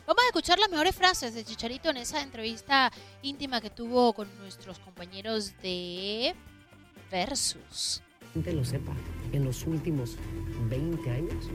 Vamos 0.06 0.24
a 0.24 0.28
escuchar 0.28 0.60
las 0.60 0.70
mejores 0.70 0.96
frases 0.96 1.34
de 1.34 1.46
Chicharito 1.46 1.90
en 1.90 1.98
esa 1.98 2.22
entrevista 2.22 2.92
íntima 3.22 3.62
que 3.62 3.70
tuvo 3.70 4.14
con 4.14 4.28
nuestros 4.40 4.80
compañeros 4.80 5.54
de 5.62 6.36
Versus. 7.10 8.02
Gente 8.34 8.54
lo 8.54 8.64
sepa, 8.64 8.94
en 9.34 9.46
los 9.46 9.66
últimos 9.68 10.18
20 10.70 11.10
años, 11.10 11.50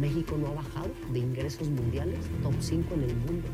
México 0.00 0.36
no 0.38 0.48
ha 0.48 0.54
bajado 0.54 0.90
de 1.12 1.18
ingresos 1.18 1.68
mundiales, 1.68 2.18
top 2.42 2.54
5 2.58 2.94
en 2.94 3.02
el 3.02 3.16
mundo. 3.16 3.48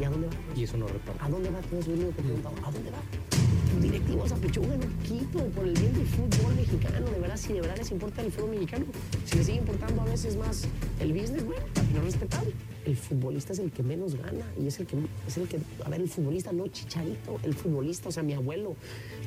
¿Y 0.00 0.04
a 0.04 0.10
dónde 0.10 0.28
va? 0.28 0.32
Y 0.56 0.64
eso 0.64 0.76
no 0.76 0.86
reparte. 0.88 1.24
¿A 1.24 1.28
dónde 1.28 1.50
va? 1.50 1.60
Todo 1.60 1.80
eso 1.80 1.92
es 1.92 1.98
lo 1.98 2.04
único 2.04 2.16
que 2.16 2.22
preguntaba. 2.22 2.56
¿A 2.66 2.72
dónde 2.72 2.90
va? 2.90 3.39
Directivos 3.80 4.30
apechugan 4.30 4.72
un 4.74 4.90
poquito 4.90 5.38
por 5.54 5.66
el 5.66 5.72
bien 5.72 5.94
del 5.94 6.06
fútbol 6.06 6.54
mexicano. 6.54 7.08
De 7.08 7.18
verdad, 7.18 7.36
si 7.38 7.54
de 7.54 7.62
verdad 7.62 7.78
les 7.78 7.90
importa 7.90 8.20
el 8.20 8.30
fútbol 8.30 8.50
mexicano, 8.50 8.84
si 9.24 9.38
les 9.38 9.46
sigue 9.46 9.58
importando 9.58 10.02
a 10.02 10.04
veces 10.04 10.36
más 10.36 10.68
el 11.00 11.14
business, 11.14 11.44
bueno, 11.46 11.62
no 11.94 12.02
respetable. 12.02 12.52
El 12.84 12.96
futbolista 12.96 13.54
es 13.54 13.58
el 13.58 13.72
que 13.72 13.82
menos 13.82 14.16
gana 14.16 14.44
y 14.60 14.66
es 14.66 14.80
el 14.80 14.86
que, 14.86 14.96
es 15.26 15.36
el 15.38 15.48
que, 15.48 15.58
a 15.84 15.88
ver, 15.88 16.00
el 16.00 16.08
futbolista, 16.08 16.52
no 16.52 16.66
Chicharito, 16.68 17.40
el 17.42 17.54
futbolista, 17.54 18.10
o 18.10 18.12
sea, 18.12 18.22
mi 18.22 18.34
abuelo, 18.34 18.76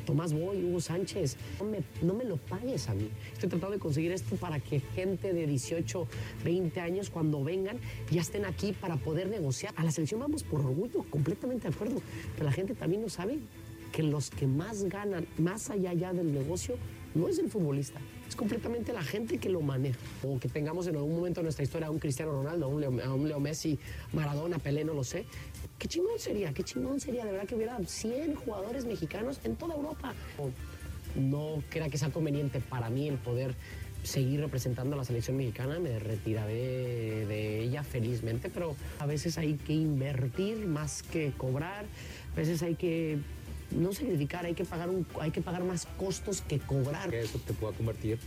Tomás 0.06 0.32
Boy, 0.32 0.64
Hugo 0.64 0.80
Sánchez, 0.80 1.36
no 1.58 1.64
me, 1.66 1.82
no 2.02 2.14
me 2.14 2.24
lo 2.24 2.36
pagues 2.36 2.88
a 2.88 2.94
mí. 2.94 3.08
Estoy 3.32 3.48
tratando 3.48 3.72
de 3.72 3.80
conseguir 3.80 4.12
esto 4.12 4.36
para 4.36 4.60
que 4.60 4.80
gente 4.94 5.32
de 5.32 5.48
18, 5.48 6.06
20 6.44 6.80
años, 6.80 7.10
cuando 7.10 7.42
vengan, 7.42 7.78
ya 8.10 8.20
estén 8.20 8.44
aquí 8.44 8.72
para 8.72 8.96
poder 8.96 9.28
negociar. 9.28 9.72
A 9.76 9.84
la 9.84 9.90
selección 9.90 10.20
vamos 10.20 10.44
por 10.44 10.60
orgullo, 10.60 11.04
completamente 11.10 11.68
de 11.68 11.74
acuerdo, 11.74 12.00
pero 12.34 12.44
la 12.44 12.52
gente 12.52 12.74
también 12.74 13.02
no 13.02 13.08
sabe 13.08 13.38
que 13.94 14.02
los 14.02 14.30
que 14.30 14.48
más 14.48 14.84
ganan, 14.84 15.24
más 15.38 15.70
allá 15.70 15.92
ya 15.92 16.12
del 16.12 16.32
negocio, 16.32 16.76
no 17.14 17.28
es 17.28 17.38
el 17.38 17.48
futbolista, 17.48 18.00
es 18.28 18.34
completamente 18.34 18.92
la 18.92 19.04
gente 19.04 19.38
que 19.38 19.48
lo 19.48 19.60
maneja. 19.60 19.98
O 20.24 20.40
que 20.40 20.48
tengamos 20.48 20.88
en 20.88 20.96
algún 20.96 21.14
momento 21.14 21.40
en 21.40 21.44
nuestra 21.44 21.62
historia 21.62 21.86
a 21.86 21.90
un 21.92 22.00
Cristiano 22.00 22.32
Ronaldo, 22.32 22.66
a 22.66 22.68
un 22.68 22.80
Leo, 22.80 23.04
a 23.04 23.14
un 23.14 23.28
Leo 23.28 23.38
Messi, 23.38 23.78
Maradona, 24.12 24.58
Pelé, 24.58 24.84
no 24.84 24.94
lo 24.94 25.04
sé. 25.04 25.26
Qué 25.78 25.86
chingón 25.86 26.18
sería, 26.18 26.52
qué 26.52 26.64
chingón 26.64 26.98
sería 26.98 27.24
de 27.24 27.30
verdad 27.30 27.46
que 27.46 27.54
hubiera 27.54 27.78
100 27.78 28.34
jugadores 28.34 28.84
mexicanos 28.84 29.38
en 29.44 29.54
toda 29.54 29.76
Europa. 29.76 30.12
No 31.14 31.62
crea 31.70 31.88
que 31.88 31.96
sea 31.96 32.10
conveniente 32.10 32.58
para 32.58 32.90
mí 32.90 33.06
el 33.06 33.18
poder 33.18 33.54
seguir 34.02 34.40
representando 34.40 34.96
a 34.96 34.98
la 34.98 35.04
selección 35.04 35.36
mexicana, 35.36 35.78
me 35.78 35.98
retiraré 35.98 37.26
de 37.26 37.60
ella 37.60 37.82
felizmente, 37.84 38.50
pero 38.50 38.74
a 38.98 39.06
veces 39.06 39.38
hay 39.38 39.54
que 39.54 39.72
invertir 39.72 40.66
más 40.66 41.02
que 41.02 41.32
cobrar, 41.36 41.86
a 42.32 42.36
veces 42.36 42.62
hay 42.62 42.74
que 42.74 43.18
no 43.70 43.92
sacrificar, 43.92 44.46
hay 44.46 44.54
que 44.54 44.64
pagar, 44.64 44.88
un, 44.88 45.06
hay 45.20 45.30
que 45.30 45.40
pagar 45.40 45.64
más 45.64 45.86
costos 45.98 46.40
que 46.42 46.58
cobrar. 46.58 47.10
Que 47.10 47.22
eso 47.22 47.38
te 47.38 47.52
pueda 47.52 47.72
convertir 47.72 48.18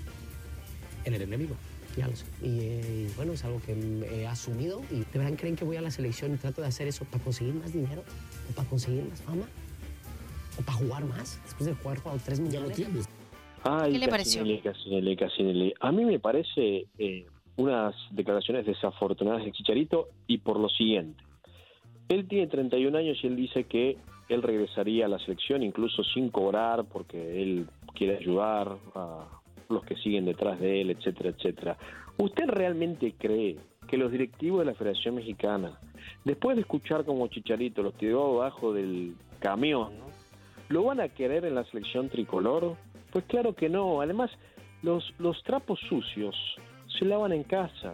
en 1.06 1.14
el 1.14 1.22
enemigo. 1.22 1.56
Ya 1.96 2.08
lo 2.08 2.16
sé. 2.16 2.26
Y, 2.44 2.60
eh, 2.62 3.10
bueno, 3.16 3.34
es 3.34 3.44
algo 3.44 3.60
que 3.66 3.74
he 3.74 4.28
asumido. 4.28 4.82
¿Y 4.92 5.00
de 5.00 5.20
verdad 5.20 5.34
creen 5.38 5.56
que 5.56 5.66
voy 5.66 5.78
a 5.78 5.82
la 5.82 5.92
selección 5.92 6.34
y 6.34 6.38
trato 6.38 6.62
de 6.62 6.68
hacer 6.68 6.88
eso 6.88 7.06
para 7.06 7.24
conseguir 7.24 7.56
más 7.56 7.74
dinero? 7.74 8.04
¿O 8.50 8.56
para 8.56 8.70
conseguir 8.70 9.04
más 9.06 9.22
fama? 9.22 9.48
¿O 10.60 10.62
para 10.64 10.78
jugar 10.78 11.06
más? 11.06 11.40
Después 11.44 11.66
de 11.66 11.74
jugar 11.74 11.98
jugado 12.00 12.22
tres 12.24 12.40
mundiales. 12.40 12.80
Ay, 13.64 13.94
¿Qué 13.94 14.00
le 14.00 14.08
pareció? 14.08 14.42
Casinelli, 14.42 14.62
Casinelli, 14.62 15.16
Casinelli. 15.16 15.74
A 15.80 15.92
mí 15.92 16.06
me 16.06 16.20
parece 16.20 16.86
eh, 17.00 17.26
unas 17.56 17.96
declaraciones 18.12 18.66
desafortunadas 18.66 19.44
de 19.44 19.52
Chicharito 19.52 20.10
y 20.28 20.38
por 20.38 20.60
lo 20.60 20.70
siguiente. 20.70 21.24
Él 22.10 22.28
tiene 22.28 22.48
31 22.48 22.98
años 22.98 23.18
y 23.22 23.28
él 23.28 23.36
dice 23.36 23.66
que 23.66 23.98
él 24.30 24.42
regresaría 24.42 25.06
a 25.06 25.10
la 25.10 25.20
selección 25.20 25.64
incluso 25.64 26.04
sin 26.04 26.30
cobrar 26.30 26.86
porque 26.86 27.42
él 27.42 27.68
quiere 27.96 28.18
ayudar 28.18 28.78
a 28.96 29.26
los 29.70 29.84
que 29.84 29.96
siguen 29.96 30.26
detrás 30.26 30.60
de 30.60 30.82
él, 30.82 30.92
etcétera, 30.92 31.30
etcétera. 31.30 31.78
¿Usted 32.18 32.46
realmente 32.48 33.14
cree 33.18 33.58
que 33.88 33.98
los 33.98 34.12
directivos 34.12 34.60
de 34.60 34.66
la 34.66 34.74
Federación 34.76 35.16
Mexicana, 35.16 35.80
después 36.26 36.56
de 36.56 36.62
escuchar 36.62 37.06
como 37.06 37.28
Chicharito 37.28 37.82
los 37.82 37.94
tiró 37.96 38.42
abajo 38.42 38.74
del 38.74 39.16
camión. 39.40 39.94
¿lo 40.70 40.84
van 40.84 41.00
a 41.00 41.10
querer 41.10 41.46
en 41.46 41.56
la 41.56 41.64
selección 41.66 42.10
tricolor? 42.10 42.76
Pues 43.12 43.26
claro 43.26 43.54
que 43.54 43.70
no. 43.70 44.02
Además, 44.02 44.30
los, 44.82 45.14
los 45.18 45.42
trapos 45.44 45.80
sucios 45.88 46.36
se 46.88 47.06
lavan 47.06 47.32
en 47.32 47.44
casa. 47.44 47.94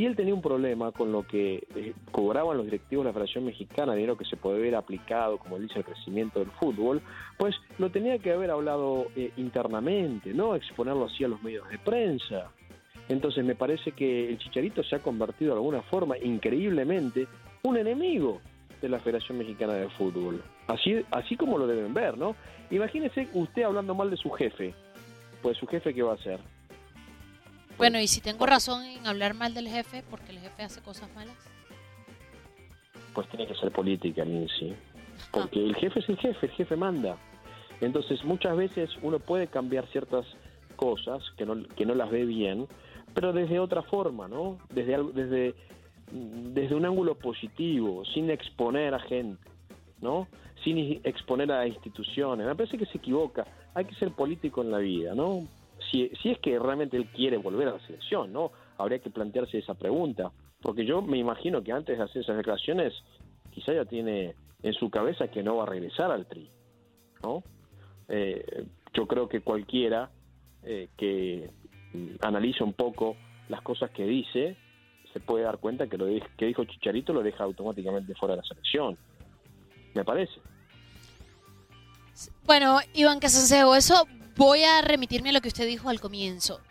Si 0.00 0.06
él 0.06 0.16
tenía 0.16 0.32
un 0.32 0.40
problema 0.40 0.92
con 0.92 1.12
lo 1.12 1.26
que 1.26 1.62
eh, 1.76 1.92
cobraban 2.10 2.56
los 2.56 2.64
directivos 2.64 3.04
de 3.04 3.10
la 3.10 3.12
Federación 3.12 3.44
Mexicana, 3.44 3.92
dinero 3.92 4.16
que 4.16 4.24
se 4.24 4.38
puede 4.38 4.58
ver 4.58 4.74
aplicado, 4.74 5.36
como 5.36 5.58
dice, 5.58 5.80
al 5.80 5.84
crecimiento 5.84 6.38
del 6.38 6.50
fútbol, 6.52 7.02
pues 7.36 7.54
lo 7.76 7.90
tenía 7.90 8.18
que 8.18 8.32
haber 8.32 8.50
hablado 8.50 9.08
eh, 9.14 9.30
internamente, 9.36 10.32
no 10.32 10.54
exponerlo 10.54 11.04
así 11.04 11.22
a 11.24 11.28
los 11.28 11.42
medios 11.42 11.68
de 11.68 11.76
prensa. 11.76 12.50
Entonces 13.10 13.44
me 13.44 13.54
parece 13.54 13.92
que 13.92 14.30
el 14.30 14.38
Chicharito 14.38 14.82
se 14.82 14.96
ha 14.96 15.00
convertido 15.00 15.50
de 15.50 15.58
alguna 15.58 15.82
forma, 15.82 16.16
increíblemente, 16.16 17.28
un 17.64 17.76
enemigo 17.76 18.40
de 18.80 18.88
la 18.88 19.00
Federación 19.00 19.36
Mexicana 19.36 19.74
de 19.74 19.90
Fútbol. 19.90 20.42
Así, 20.66 21.04
así 21.10 21.36
como 21.36 21.58
lo 21.58 21.66
deben 21.66 21.92
ver, 21.92 22.16
¿no? 22.16 22.36
Imagínese 22.70 23.28
usted 23.34 23.64
hablando 23.64 23.94
mal 23.94 24.08
de 24.08 24.16
su 24.16 24.30
jefe. 24.30 24.72
Pues 25.42 25.58
su 25.58 25.66
jefe, 25.66 25.92
¿qué 25.92 26.02
va 26.02 26.12
a 26.12 26.14
hacer? 26.14 26.40
Bueno, 27.80 27.98
y 27.98 28.08
si 28.08 28.20
tengo 28.20 28.44
razón 28.44 28.84
en 28.84 29.06
hablar 29.06 29.32
mal 29.32 29.54
del 29.54 29.66
jefe, 29.66 30.04
porque 30.10 30.32
el 30.32 30.38
jefe 30.40 30.64
hace 30.64 30.82
cosas 30.82 31.08
malas. 31.14 31.34
Pues 33.14 33.26
tiene 33.30 33.46
que 33.46 33.54
ser 33.54 33.72
política, 33.72 34.22
Lindsay. 34.22 34.76
Porque 35.30 35.64
el 35.64 35.74
jefe 35.74 36.00
es 36.00 36.08
el 36.10 36.18
jefe, 36.18 36.46
el 36.46 36.52
jefe 36.52 36.76
manda. 36.76 37.16
Entonces 37.80 38.22
muchas 38.22 38.54
veces 38.54 38.90
uno 39.00 39.18
puede 39.18 39.46
cambiar 39.46 39.86
ciertas 39.86 40.26
cosas 40.76 41.22
que 41.38 41.46
no, 41.46 41.66
que 41.74 41.86
no 41.86 41.94
las 41.94 42.10
ve 42.10 42.26
bien, 42.26 42.68
pero 43.14 43.32
desde 43.32 43.58
otra 43.58 43.80
forma, 43.80 44.28
¿no? 44.28 44.58
Desde, 44.68 45.02
desde, 45.14 45.54
desde 46.12 46.74
un 46.74 46.84
ángulo 46.84 47.14
positivo, 47.14 48.04
sin 48.04 48.28
exponer 48.28 48.92
a 48.92 48.98
gente, 48.98 49.42
¿no? 50.02 50.28
Sin 50.64 51.00
exponer 51.02 51.50
a 51.50 51.66
instituciones. 51.66 52.46
Me 52.46 52.54
parece 52.54 52.76
que 52.76 52.84
se 52.84 52.98
equivoca. 52.98 53.46
Hay 53.72 53.86
que 53.86 53.94
ser 53.94 54.10
político 54.12 54.60
en 54.60 54.70
la 54.70 54.78
vida, 54.78 55.14
¿no? 55.14 55.48
Si, 55.90 56.10
es 56.24 56.38
que 56.38 56.58
realmente 56.58 56.96
él 56.96 57.06
quiere 57.06 57.36
volver 57.36 57.68
a 57.68 57.72
la 57.72 57.86
selección, 57.86 58.32
¿no? 58.32 58.52
Habría 58.78 59.00
que 59.00 59.10
plantearse 59.10 59.58
esa 59.58 59.74
pregunta. 59.74 60.30
Porque 60.62 60.84
yo 60.84 61.02
me 61.02 61.18
imagino 61.18 61.62
que 61.62 61.72
antes 61.72 61.98
de 61.98 62.04
hacer 62.04 62.22
esas 62.22 62.36
declaraciones, 62.36 62.92
quizá 63.50 63.72
ya 63.72 63.84
tiene 63.84 64.34
en 64.62 64.72
su 64.74 64.90
cabeza 64.90 65.28
que 65.28 65.42
no 65.42 65.56
va 65.56 65.64
a 65.64 65.66
regresar 65.66 66.10
al 66.10 66.26
tri, 66.26 66.48
¿no? 67.22 67.42
Eh, 68.08 68.66
yo 68.92 69.06
creo 69.06 69.28
que 69.28 69.40
cualquiera 69.40 70.10
eh, 70.62 70.88
que 70.96 71.50
mm, 71.94 72.16
analice 72.20 72.62
un 72.62 72.74
poco 72.74 73.16
las 73.48 73.62
cosas 73.62 73.90
que 73.90 74.04
dice, 74.04 74.56
se 75.12 75.20
puede 75.20 75.44
dar 75.44 75.58
cuenta 75.58 75.86
que 75.86 75.96
lo 75.96 76.06
que 76.36 76.46
dijo 76.46 76.64
Chicharito 76.64 77.12
lo 77.12 77.22
deja 77.22 77.44
automáticamente 77.44 78.14
fuera 78.14 78.34
de 78.34 78.42
la 78.42 78.46
selección. 78.46 78.96
Me 79.94 80.04
parece. 80.04 80.34
Bueno, 82.44 82.78
Iván 82.94 83.18
Casansego, 83.18 83.74
eso 83.74 84.06
voy 84.40 84.64
a 84.64 84.80
remitirme 84.80 85.28
a 85.28 85.32
lo 85.32 85.42
que 85.42 85.48
usted 85.48 85.66
dijo 85.66 85.90
al 85.90 86.00
comienzo. 86.00 86.62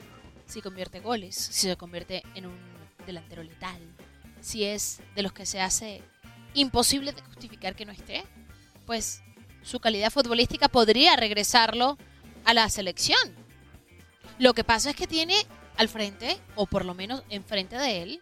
Si 0.48 0.60
convierte 0.60 1.02
goles, 1.02 1.36
si 1.36 1.68
se 1.68 1.78
convierte 1.78 2.24
en 2.34 2.48
un 2.48 2.58
delantero 3.06 3.44
letal, 3.44 3.80
si 4.42 4.64
es 4.64 5.02
de 5.14 5.22
los 5.22 5.34
que 5.34 5.46
se 5.46 5.62
hace 5.62 6.02
imposible 6.56 7.12
de 7.12 7.22
justificar 7.22 7.76
que 7.76 7.86
no 7.86 7.92
esté, 7.92 8.24
pues 8.88 9.22
su 9.62 9.80
calidad 9.80 10.10
futbolística 10.10 10.68
podría 10.68 11.16
regresarlo 11.16 12.00
a 12.44 12.56
la 12.56 12.68
selección. 12.70 13.20
Lo 14.40 14.56
que 14.56 14.64
pasa 14.64 14.90
es 14.90 14.96
que 14.96 15.06
tiene 15.06 15.36
al 15.78 15.90
frente, 15.90 16.40
o 16.56 16.66
por 16.66 16.86
lo 16.86 16.96
menos 16.96 17.22
enfrente 17.30 17.78
de 17.78 18.02
él, 18.02 18.22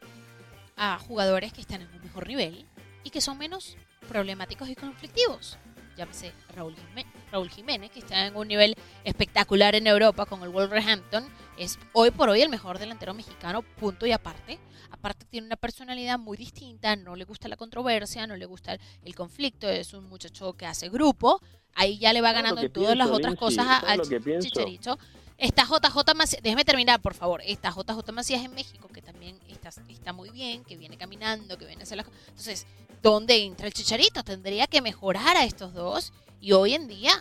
a 0.75 0.99
jugadores 0.99 1.53
que 1.53 1.61
están 1.61 1.83
en 1.83 1.87
un 1.95 2.03
mejor 2.03 2.27
nivel 2.27 2.65
y 3.05 3.11
que 3.11 3.21
son 3.21 3.37
menos 3.37 3.77
problemáticos 4.09 4.67
y 4.67 4.75
conflictivos. 4.75 5.57
Llámese 5.97 6.31
Raúl 6.55 6.75
Jiménez, 6.75 7.11
Raúl 7.31 7.49
Jiménez, 7.49 7.91
que 7.91 7.99
está 7.99 8.27
en 8.27 8.35
un 8.35 8.47
nivel 8.47 8.75
espectacular 9.03 9.73
en 9.73 9.87
Europa 9.87 10.27
con 10.27 10.43
el 10.43 10.49
Wolverhampton. 10.49 11.27
Es 11.57 11.79
hoy 11.93 12.11
por 12.11 12.29
hoy 12.29 12.41
el 12.41 12.49
mejor 12.49 12.77
delantero 12.77 13.15
mexicano, 13.15 13.63
punto 13.63 14.05
y 14.05 14.11
aparte. 14.11 14.59
Aparte 14.91 15.25
tiene 15.25 15.47
una 15.47 15.55
personalidad 15.55 16.19
muy 16.19 16.37
distinta, 16.37 16.95
no 16.95 17.15
le 17.15 17.25
gusta 17.25 17.47
la 17.47 17.57
controversia, 17.57 18.27
no 18.27 18.35
le 18.35 18.45
gusta 18.45 18.77
el, 19.03 19.15
conflicto, 19.15 19.67
es 19.67 19.93
un 19.93 20.07
muchacho 20.07 20.53
que 20.53 20.67
hace 20.67 20.87
grupo. 20.89 21.41
Ahí 21.73 21.97
ya 21.97 22.13
le 22.13 22.21
va 22.21 22.29
¿Sabe 22.29 22.37
lo 22.37 22.43
ganando 22.43 22.61
en 22.61 22.71
todas 22.71 22.95
las 22.95 23.09
otras 23.09 23.35
cosas 23.35 23.65
a- 23.67 23.81
¿Sabe 23.81 24.33
al? 24.35 24.39
Chicharito. 24.39 24.97
Está 25.37 25.65
JJ 25.65 26.15
Macías, 26.15 26.41
déjeme 26.41 26.65
terminar, 26.65 26.99
por 26.99 27.13
favor. 27.13 27.41
Está 27.45 27.71
JJ 27.71 28.11
Macías 28.11 28.43
en 28.43 28.53
México, 28.55 28.87
que 28.87 29.03
también 29.03 29.39
está, 29.47 29.69
está 29.69 30.11
muy 30.11 30.31
bien, 30.31 30.63
que 30.63 30.77
viene 30.77 30.97
caminando, 30.97 31.57
que 31.59 31.65
viene 31.67 31.81
a 31.81 31.83
hacer 31.83 31.97
las 31.97 32.07
cosas. 32.07 32.21
Entonces, 32.29 32.67
¿dónde 33.01 33.43
entra 33.43 33.67
el 33.67 33.73
Chicharito? 33.73 34.23
Tendría 34.23 34.67
que 34.67 34.81
mejorar 34.81 35.37
a 35.37 35.43
estos 35.45 35.73
dos 35.73 36.13
Y 36.39 36.51
hoy 36.51 36.73
en 36.75 36.87
día, 36.87 37.11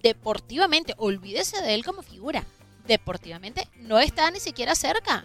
deportivamente, 0.00 0.94
olvídese 0.96 1.60
de 1.60 1.74
él 1.74 1.84
como 1.84 2.02
figura. 2.02 2.44
Deportivamente 2.86 3.66
no 3.80 3.98
está 3.98 4.30
ni 4.30 4.38
siquiera 4.38 4.76
cerca. 4.76 5.24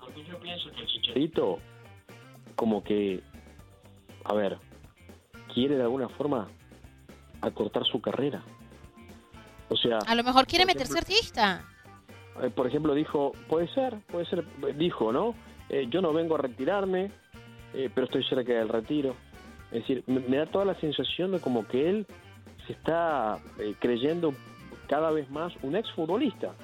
Porque 0.00 0.24
yo 0.24 0.38
pienso 0.40 0.70
que 0.72 0.80
el 0.82 0.86
Chicharito, 0.88 1.58
como 2.56 2.82
que, 2.82 3.22
a 4.24 4.34
ver, 4.34 4.58
quiere 5.54 5.76
de 5.76 5.82
alguna 5.82 6.08
forma 6.08 6.48
acortar 7.40 7.84
su 7.86 8.00
carrera. 8.00 8.42
O 9.68 9.76
sea, 9.76 9.98
A 9.98 10.14
lo 10.16 10.24
mejor 10.24 10.46
quiere 10.46 10.66
meterse 10.66 10.94
ejemplo- 10.94 11.14
artista. 11.14 11.64
eh, 12.42 12.50
por 12.50 12.66
ejemplo, 12.66 12.94
dijo, 12.94 13.32
puede 13.48 13.72
ser, 13.72 13.98
puede 14.08 14.26
ser, 14.26 14.44
dijo, 14.76 15.12
¿no? 15.12 15.34
Eh, 15.68 15.86
yo 15.88 16.00
no 16.02 16.12
vengo 16.12 16.34
a 16.34 16.38
retirarme, 16.38 17.10
eh, 17.74 17.90
pero 17.94 18.06
estoy 18.06 18.24
cerca 18.24 18.52
del 18.52 18.68
retiro. 18.68 19.14
Es 19.70 19.80
decir, 19.80 20.04
me, 20.06 20.36
da 20.36 20.46
toda 20.46 20.64
la 20.64 20.74
sensación 20.76 21.32
de 21.32 21.40
como 21.40 21.66
que 21.66 21.88
él 21.88 22.06
se 22.66 22.72
está 22.72 23.38
eh, 23.58 23.74
creyendo 23.78 24.34
cada 24.88 25.10
vez 25.10 25.30
más 25.30 25.52
un 25.62 25.76
exfutbolista. 25.76 26.54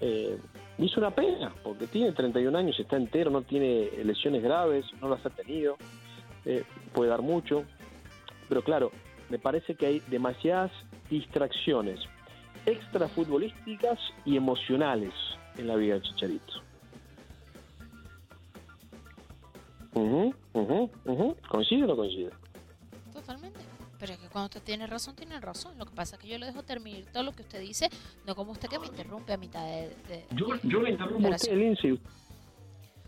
Eh, 0.00 0.38
y 0.78 0.86
es 0.86 0.96
una 0.96 1.10
pena, 1.10 1.52
porque 1.62 1.86
tiene 1.86 2.12
31 2.12 2.56
años, 2.56 2.80
está 2.80 2.96
entero, 2.96 3.30
no 3.30 3.42
tiene 3.42 3.90
lesiones 4.02 4.42
graves, 4.42 4.86
no 5.00 5.08
las 5.10 5.24
ha 5.26 5.30
tenido, 5.30 5.76
eh, 6.46 6.64
puede 6.94 7.10
dar 7.10 7.20
mucho. 7.20 7.64
Pero 8.48 8.62
claro, 8.62 8.90
me 9.28 9.38
parece 9.38 9.74
que 9.74 9.86
hay 9.86 10.02
demasiadas 10.08 10.72
distracciones 11.10 12.00
extrafutbolísticas 12.66 13.98
y 14.24 14.36
emocionales 14.36 15.12
en 15.58 15.66
la 15.66 15.76
vida 15.76 15.94
de 15.94 16.02
Chicharito. 16.02 16.69
Ujú, 19.94 20.34
ujú, 20.52 20.90
ujú. 21.04 21.36
¿Coincide 21.48 21.84
o 21.84 21.86
no 21.88 21.96
coincide? 21.96 22.30
Totalmente. 23.12 23.60
Pero 23.98 24.14
es 24.14 24.18
que 24.18 24.28
cuando 24.28 24.46
usted 24.46 24.62
tiene 24.62 24.86
razón, 24.86 25.14
tiene 25.14 25.38
razón. 25.40 25.76
Lo 25.78 25.84
que 25.84 25.94
pasa 25.94 26.16
es 26.16 26.22
que 26.22 26.28
yo 26.28 26.38
le 26.38 26.46
dejo 26.46 26.62
terminar 26.62 27.02
todo 27.12 27.22
lo 27.22 27.32
que 27.32 27.42
usted 27.42 27.60
dice, 27.60 27.90
no 28.26 28.34
como 28.34 28.52
usted 28.52 28.68
que 28.68 28.78
me 28.78 28.86
interrumpe 28.86 29.32
a 29.32 29.36
mitad 29.36 29.64
de... 29.64 29.88
de- 30.08 30.26
Yo, 30.34 30.46
de- 30.48 30.60
yo 30.64 30.80
le 30.80 30.90
interrumpo 30.92 31.28
a 31.28 31.36
usted, 31.36 31.54
Lindsay. 31.56 32.00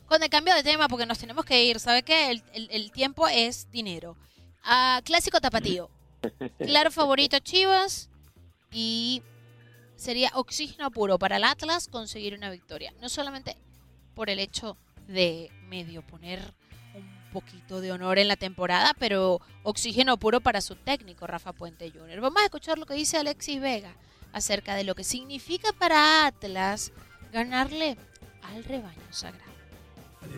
Con 0.07 0.23
el 0.23 0.29
cambio 0.29 0.55
de 0.55 0.62
tema, 0.62 0.89
porque 0.89 1.07
nos 1.07 1.19
tenemos 1.19 1.45
que 1.47 1.65
ir. 1.65 1.81
¿Sabe 1.81 2.03
qué? 2.03 2.31
El, 2.31 2.43
el- 2.53 2.69
el 2.71 2.93
tiempo 2.93 3.27
es 3.29 3.71
dinero. 3.71 4.17
Ah, 4.65 5.01
clásico 5.05 5.41
tapatío. 5.41 5.89
Claro 6.59 6.91
favorito 6.91 7.39
Chivas. 7.39 8.11
Y 8.71 9.23
sería 9.97 10.31
oxígeno 10.35 10.91
puro 10.91 11.19
para 11.19 11.37
el 11.37 11.45
Atlas 11.45 11.89
conseguir 11.89 12.35
una 12.35 12.51
victoria. 12.51 12.93
No 13.01 13.09
solamente 13.09 13.57
por 14.15 14.29
el 14.31 14.39
hecho 14.41 14.77
de 15.09 15.51
medio 15.69 16.03
poner 16.03 16.55
poquito 17.33 17.81
de 17.81 17.91
honor 17.93 18.19
en 18.19 18.29
la 18.29 18.37
temporada, 18.37 18.95
pero 18.99 19.41
oxígeno 19.62 20.17
puro 20.17 20.41
para 20.41 20.61
su 20.61 20.77
técnico, 20.77 21.27
Rafa 21.27 21.53
Puente 21.53 21.91
Jr. 21.91 22.21
Vamos 22.21 22.43
a 22.43 22.45
escuchar 22.45 22.79
lo 22.79 22.87
que 22.87 22.95
dice 22.95 23.17
Alexis 23.17 23.61
Vega 23.61 23.95
acerca 24.33 24.75
de 24.75 24.85
lo 24.85 24.95
que 24.95 25.05
significa 25.05 25.73
para 25.73 26.27
Atlas 26.27 26.93
ganarle 27.33 27.97
al 28.43 28.65
rebaño 28.65 29.03
sagrado. 29.11 29.53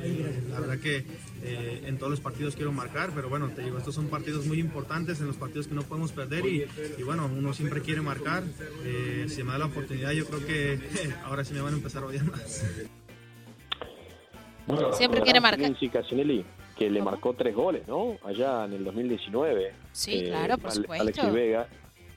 Eh, 0.02 0.42
la 0.50 0.60
verdad 0.60 0.78
que 0.78 1.04
eh, 1.42 1.82
en 1.84 1.98
todos 1.98 2.10
los 2.10 2.20
partidos 2.20 2.56
quiero 2.56 2.72
marcar, 2.72 3.10
pero 3.14 3.28
bueno, 3.28 3.50
te 3.50 3.62
digo, 3.62 3.76
estos 3.76 3.94
son 3.94 4.08
partidos 4.08 4.46
muy 4.46 4.58
importantes, 4.58 5.20
en 5.20 5.26
los 5.26 5.36
partidos 5.36 5.66
que 5.68 5.74
no 5.74 5.82
podemos 5.82 6.10
perder 6.12 6.46
y, 6.46 6.66
y 6.98 7.02
bueno, 7.02 7.26
uno 7.26 7.52
siempre 7.52 7.82
quiere 7.82 8.00
marcar. 8.00 8.44
Eh, 8.84 9.26
si 9.28 9.42
me 9.42 9.52
da 9.52 9.58
la 9.58 9.66
oportunidad, 9.66 10.12
yo 10.12 10.26
creo 10.26 10.46
que 10.46 10.80
ahora 11.24 11.44
sí 11.44 11.52
me 11.52 11.60
van 11.60 11.74
a 11.74 11.76
empezar 11.76 12.02
a 12.02 12.06
odiar 12.06 12.24
más. 12.24 12.64
Bueno, 14.66 14.94
Siempre 14.94 15.20
¿verdad, 15.20 15.24
quiere 15.24 15.40
marcar. 15.40 15.76
Que 16.76 16.90
le 16.90 17.00
marcó 17.02 17.34
tres 17.34 17.54
goles, 17.54 17.86
¿no? 17.86 18.16
Allá 18.24 18.64
en 18.64 18.72
el 18.72 18.84
2019. 18.84 19.72
Sí, 19.92 20.24
claro, 20.24 20.58
por 20.58 20.70
Ale- 20.70 20.80
supuesto. 20.82 21.02
Alexis 21.02 21.32
Vega, 21.32 21.68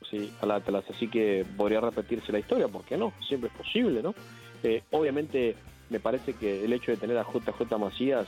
sí, 0.09 0.31
al 0.41 0.51
Atlas. 0.51 0.83
Así 0.89 1.07
que 1.07 1.45
podría 1.55 1.79
repetirse 1.81 2.31
la 2.31 2.39
historia, 2.39 2.67
¿por 2.67 2.83
qué 2.83 2.97
no? 2.97 3.13
Siempre 3.27 3.49
es 3.51 3.55
posible, 3.57 4.01
¿no? 4.01 4.15
Eh, 4.63 4.81
obviamente, 4.91 5.55
me 5.89 5.99
parece 5.99 6.33
que 6.33 6.65
el 6.65 6.73
hecho 6.73 6.91
de 6.91 6.97
tener 6.97 7.17
a 7.17 7.23
JJ 7.23 7.77
Macías 7.77 8.27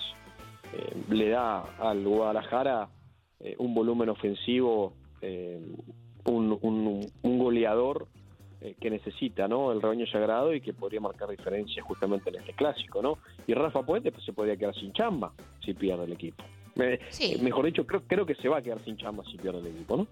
eh, 0.73 0.93
le 1.09 1.29
da 1.29 1.63
al 1.79 2.03
Guadalajara 2.03 2.89
eh, 3.39 3.55
un 3.57 3.73
volumen 3.73 4.09
ofensivo, 4.09 4.93
eh, 5.21 5.59
un, 6.25 6.57
un- 6.61 7.11
un 7.23 7.39
goleador 7.39 8.07
eh, 8.61 8.75
que 8.79 8.89
necesita, 8.89 9.47
¿no? 9.47 9.71
El 9.71 9.81
rebaño 9.81 10.05
sagrado 10.07 10.53
y 10.53 10.61
que 10.61 10.73
podría 10.73 10.99
marcar 10.99 11.29
diferencia 11.29 11.81
justamente 11.83 12.29
en 12.29 12.35
este 12.37 12.53
clásico, 12.53 13.01
¿no? 13.01 13.17
Y 13.47 13.53
Rafa 13.53 13.83
Puente 13.83 14.11
pues, 14.11 14.23
se 14.25 14.33
podría 14.33 14.57
quedar 14.57 14.75
sin 14.75 14.91
chamba 14.93 15.31
si 15.63 15.73
pierde 15.73 16.03
el 16.05 16.13
equipo. 16.13 16.43
Me- 16.75 16.99
Sí. 17.09 17.33
eh, 17.33 17.37
mejor 17.41 17.65
dicho, 17.65 17.85
creo, 17.85 18.03
creo 18.07 18.25
que 18.25 18.35
se 18.35 18.47
va 18.49 18.57
a 18.57 18.61
quedar 18.61 18.83
sin 18.83 18.97
chamba 18.97 19.23
si 19.31 19.37
pierde 19.37 19.59
el 19.59 19.67
equipo, 19.67 19.97
¿no? 19.97 20.07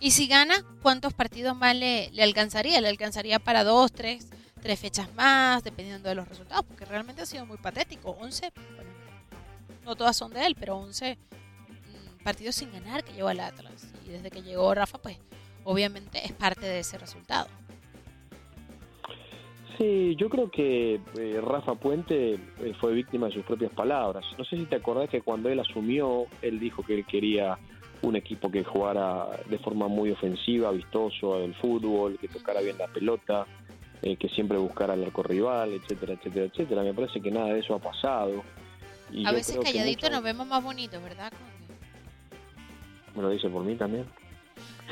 Y 0.00 0.10
si 0.10 0.26
gana, 0.26 0.54
¿cuántos 0.82 1.12
partidos 1.14 1.56
más 1.56 1.76
le, 1.76 2.10
le 2.10 2.22
alcanzaría? 2.22 2.80
¿Le 2.80 2.88
alcanzaría 2.88 3.38
para 3.38 3.62
dos, 3.62 3.92
tres, 3.92 4.28
tres 4.60 4.80
fechas 4.80 5.14
más, 5.14 5.62
dependiendo 5.62 6.08
de 6.08 6.14
los 6.16 6.26
resultados? 6.28 6.64
Porque 6.64 6.84
realmente 6.84 7.22
ha 7.22 7.26
sido 7.26 7.46
muy 7.46 7.56
patético. 7.58 8.10
11, 8.20 8.50
bueno, 8.74 8.90
no 9.84 9.94
todas 9.94 10.16
son 10.16 10.32
de 10.32 10.44
él, 10.44 10.56
pero 10.58 10.76
11 10.76 11.16
mm, 11.16 12.24
partidos 12.24 12.56
sin 12.56 12.72
ganar 12.72 13.04
que 13.04 13.12
lleva 13.12 13.30
el 13.30 13.38
Atlas. 13.40 13.92
Y 14.04 14.10
desde 14.10 14.30
que 14.30 14.42
llegó 14.42 14.74
Rafa, 14.74 14.98
pues 14.98 15.18
obviamente 15.64 16.24
es 16.24 16.32
parte 16.32 16.66
de 16.66 16.80
ese 16.80 16.98
resultado. 16.98 17.48
Sí, 19.78 20.14
yo 20.16 20.28
creo 20.28 20.50
que 20.50 21.00
eh, 21.18 21.40
Rafa 21.42 21.74
Puente 21.74 22.34
eh, 22.34 22.74
fue 22.80 22.92
víctima 22.92 23.28
de 23.28 23.34
sus 23.34 23.44
propias 23.44 23.72
palabras. 23.72 24.24
No 24.38 24.44
sé 24.44 24.56
si 24.56 24.64
te 24.66 24.76
acordás 24.76 25.08
que 25.08 25.22
cuando 25.22 25.48
él 25.48 25.58
asumió, 25.60 26.26
él 26.42 26.60
dijo 26.60 26.82
que 26.82 26.94
él 26.94 27.06
quería 27.06 27.58
un 28.02 28.16
equipo 28.16 28.50
que 28.50 28.64
jugara 28.64 29.28
de 29.48 29.58
forma 29.58 29.88
muy 29.88 30.10
ofensiva, 30.10 30.70
vistoso 30.72 31.38
del 31.38 31.54
fútbol, 31.54 32.18
que 32.18 32.28
tocara 32.28 32.60
bien 32.60 32.76
la 32.76 32.88
pelota, 32.88 33.46
eh, 34.02 34.16
que 34.16 34.28
siempre 34.28 34.58
buscara 34.58 34.94
el 34.94 35.04
arco 35.04 35.22
rival, 35.22 35.72
etcétera, 35.72 36.14
etcétera, 36.14 36.46
etcétera. 36.46 36.82
Me 36.82 36.92
parece 36.92 37.20
que 37.20 37.30
nada 37.30 37.54
de 37.54 37.60
eso 37.60 37.74
ha 37.74 37.78
pasado. 37.78 38.42
Y 39.10 39.26
a 39.26 39.32
veces 39.32 39.58
calladito 39.58 40.10
nos 40.10 40.22
vemos 40.22 40.46
más 40.46 40.62
bonitos, 40.62 41.02
¿verdad? 41.02 41.32
Me 43.14 43.22
lo 43.22 43.30
dice 43.30 43.48
por 43.48 43.62
mí 43.64 43.74
también. 43.76 44.04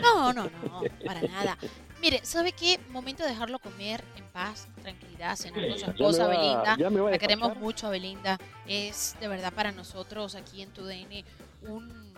No, 0.01 0.33
no, 0.33 0.45
no, 0.45 0.83
para 1.05 1.23
nada. 1.23 1.57
Mire, 2.01 2.21
¿sabe 2.25 2.53
qué? 2.53 2.79
Momento 2.91 3.23
de 3.23 3.31
dejarlo 3.31 3.59
comer 3.59 4.03
en 4.17 4.25
paz, 4.29 4.69
tranquilidad, 4.83 5.37
cenar 5.37 5.69
con 5.69 5.79
su 5.79 5.85
esposa 5.91 6.27
va- 6.27 6.31
Belinda. 6.31 6.77
La 7.11 7.19
queremos 7.19 7.57
mucho 7.59 7.87
a 7.87 7.91
Belinda. 7.91 8.39
Es 8.67 9.17
de 9.21 9.29
verdad 9.29 9.53
para 9.53 9.71
nosotros 9.73 10.35
aquí 10.35 10.63
en 10.63 10.71
TUDN 10.73 11.25
un, 11.69 12.15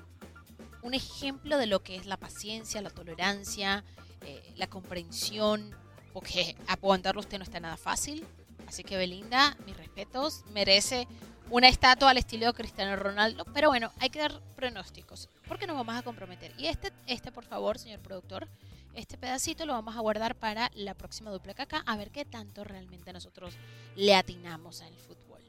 un 0.82 0.94
ejemplo 0.94 1.58
de 1.58 1.66
lo 1.66 1.82
que 1.82 1.96
es 1.96 2.06
la 2.06 2.16
paciencia, 2.16 2.80
la 2.80 2.90
tolerancia, 2.90 3.84
eh, 4.20 4.52
la 4.56 4.68
comprensión, 4.68 5.74
porque 6.12 6.54
aguantarlo 6.68 7.20
usted 7.20 7.38
no 7.38 7.44
está 7.44 7.58
nada 7.58 7.76
fácil. 7.76 8.24
Así 8.68 8.84
que 8.84 8.96
Belinda, 8.96 9.56
mis 9.66 9.76
respetos, 9.76 10.44
merece 10.52 11.08
una 11.52 11.68
estatua 11.68 12.10
al 12.10 12.16
estilo 12.16 12.46
de 12.46 12.54
Cristiano 12.54 12.96
Ronaldo. 12.96 13.44
Pero 13.52 13.68
bueno, 13.68 13.92
hay 14.00 14.08
que 14.08 14.20
dar 14.20 14.40
pronósticos, 14.56 15.28
porque 15.46 15.66
nos 15.66 15.76
vamos 15.76 15.94
a 15.94 16.02
comprometer. 16.02 16.50
Y 16.56 16.66
este, 16.66 16.92
este 17.06 17.30
por 17.30 17.44
favor, 17.44 17.78
señor 17.78 18.00
productor, 18.00 18.48
este 18.94 19.18
pedacito 19.18 19.66
lo 19.66 19.74
vamos 19.74 19.94
a 19.94 20.00
guardar 20.00 20.34
para 20.34 20.70
la 20.74 20.94
próxima 20.94 21.30
dupla 21.30 21.52
caca, 21.52 21.82
a 21.86 21.96
ver 21.96 22.10
qué 22.10 22.24
tanto 22.24 22.64
realmente 22.64 23.12
nosotros 23.12 23.54
le 23.96 24.14
atinamos 24.14 24.80
al 24.80 24.94
fútbol. 24.94 25.40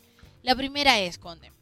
La 0.43 0.55
primera 0.55 0.99
es, 0.99 1.17
Conde, 1.17 1.53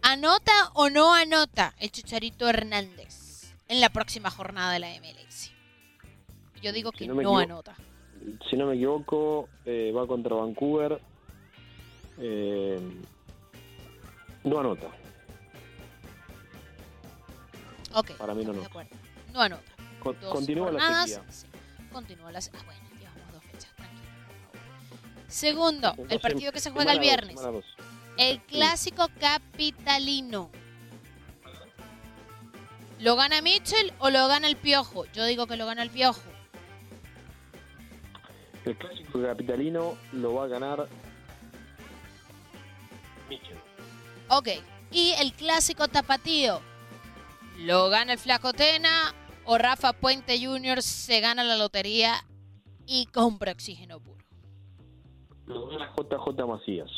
¿anota 0.00 0.70
o 0.72 0.88
no 0.88 1.12
anota 1.12 1.74
el 1.78 1.92
Chicharito 1.92 2.48
Hernández 2.48 3.54
en 3.68 3.82
la 3.82 3.90
próxima 3.90 4.30
jornada 4.30 4.72
de 4.72 4.78
la 4.78 4.88
MLS? 4.98 5.52
Yo 6.62 6.72
digo 6.72 6.90
que 6.90 7.04
Si 7.04 7.08
no, 7.08 7.38
anota. 7.38 7.76
Si 8.48 8.56
no 8.56 8.64
me 8.66 8.76
equivoco, 8.76 9.50
eh, 9.66 9.92
va 9.94 10.06
contra 10.06 10.36
Vancouver. 10.36 10.98
Eh, 12.16 12.80
no 14.44 14.60
anota. 14.60 14.88
Ok, 17.94 18.10
Para 18.16 18.34
mí 18.34 18.44
no 18.44 18.52
anota. 18.52 18.86
No 19.32 19.40
anota. 19.40 19.72
Con- 20.00 20.14
continúa 20.16 20.70
la 20.72 21.04
sequía. 21.06 21.22
sí, 21.30 21.46
continúa 21.92 22.30
la 22.32 22.40
se- 22.40 22.50
Ah, 22.54 22.60
bueno, 22.64 22.80
llevamos 22.98 23.32
dos 23.32 23.44
fechas, 23.44 23.72
tranquilo. 23.76 24.02
Segundo, 25.28 25.94
el 26.10 26.20
partido 26.20 26.52
que 26.52 26.60
se 26.60 26.70
juega 26.70 26.92
el 26.92 27.00
viernes. 27.00 27.36
dos. 27.40 27.64
El 28.16 28.40
clásico 28.42 29.08
capitalino. 29.18 30.50
¿Lo 33.00 33.16
gana 33.16 33.42
Mitchell 33.42 33.92
o 33.98 34.10
lo 34.10 34.28
gana 34.28 34.46
el 34.46 34.56
Piojo? 34.56 35.04
Yo 35.12 35.24
digo 35.24 35.46
que 35.46 35.56
lo 35.56 35.66
gana 35.66 35.82
el 35.82 35.90
Piojo. 35.90 36.20
El 38.64 38.76
clásico 38.76 39.20
capitalino 39.20 39.96
lo 40.12 40.34
va 40.34 40.44
a 40.44 40.48
ganar 40.48 40.88
Mitchell. 43.28 43.58
Ok. 44.28 44.48
Y 44.90 45.12
el 45.18 45.32
clásico 45.32 45.88
tapatío. 45.88 46.60
¿Lo 47.58 47.88
gana 47.88 48.12
el 48.12 48.18
Flaco 48.18 48.52
Tena 48.52 49.14
o 49.44 49.58
Rafa 49.58 49.92
Puente 49.92 50.44
Jr. 50.44 50.82
se 50.82 51.20
gana 51.20 51.44
la 51.44 51.56
lotería 51.56 52.24
y 52.86 53.06
compra 53.06 53.52
oxígeno 53.52 54.00
puro? 54.00 54.24
Lo 55.46 55.68
gana 55.68 55.92
JJ 55.96 56.46
Macías. 56.46 56.90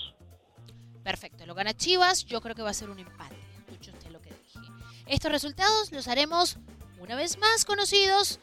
Perfecto, 1.02 1.46
lo 1.46 1.54
gana 1.54 1.74
Chivas. 1.74 2.24
Yo 2.24 2.40
creo 2.40 2.54
que 2.54 2.62
va 2.62 2.70
a 2.70 2.74
ser 2.74 2.90
un 2.90 2.98
empate. 2.98 3.36
Escuche 3.58 3.90
usted 3.90 4.10
lo 4.10 4.20
que 4.20 4.30
dije. 4.30 4.58
Estos 5.06 5.30
resultados 5.30 5.92
los 5.92 6.08
haremos 6.08 6.56
una 6.98 7.14
vez 7.14 7.38
más 7.38 7.64
conocidos 7.64 8.40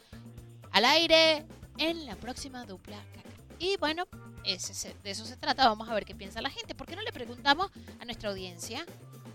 al 0.71 0.85
aire 0.85 1.45
en 1.77 2.05
la 2.05 2.15
próxima 2.15 2.65
dupla 2.65 2.97
caca. 3.13 3.29
Y 3.59 3.77
bueno, 3.77 4.05
ese 4.45 4.73
se- 4.73 4.95
de 5.03 5.11
eso 5.11 5.25
se 5.25 5.35
trata. 5.37 5.67
Vamos 5.67 5.89
a 5.89 5.93
ver 5.93 6.05
qué 6.05 6.15
piensa 6.15 6.41
la 6.41 6.49
gente. 6.49 6.75
¿Por 6.75 6.87
qué 6.87 6.95
no 6.95 7.01
le 7.01 7.11
preguntamos 7.11 7.69
a 7.99 8.05
nuestra 8.05 8.29
audiencia 8.29 8.85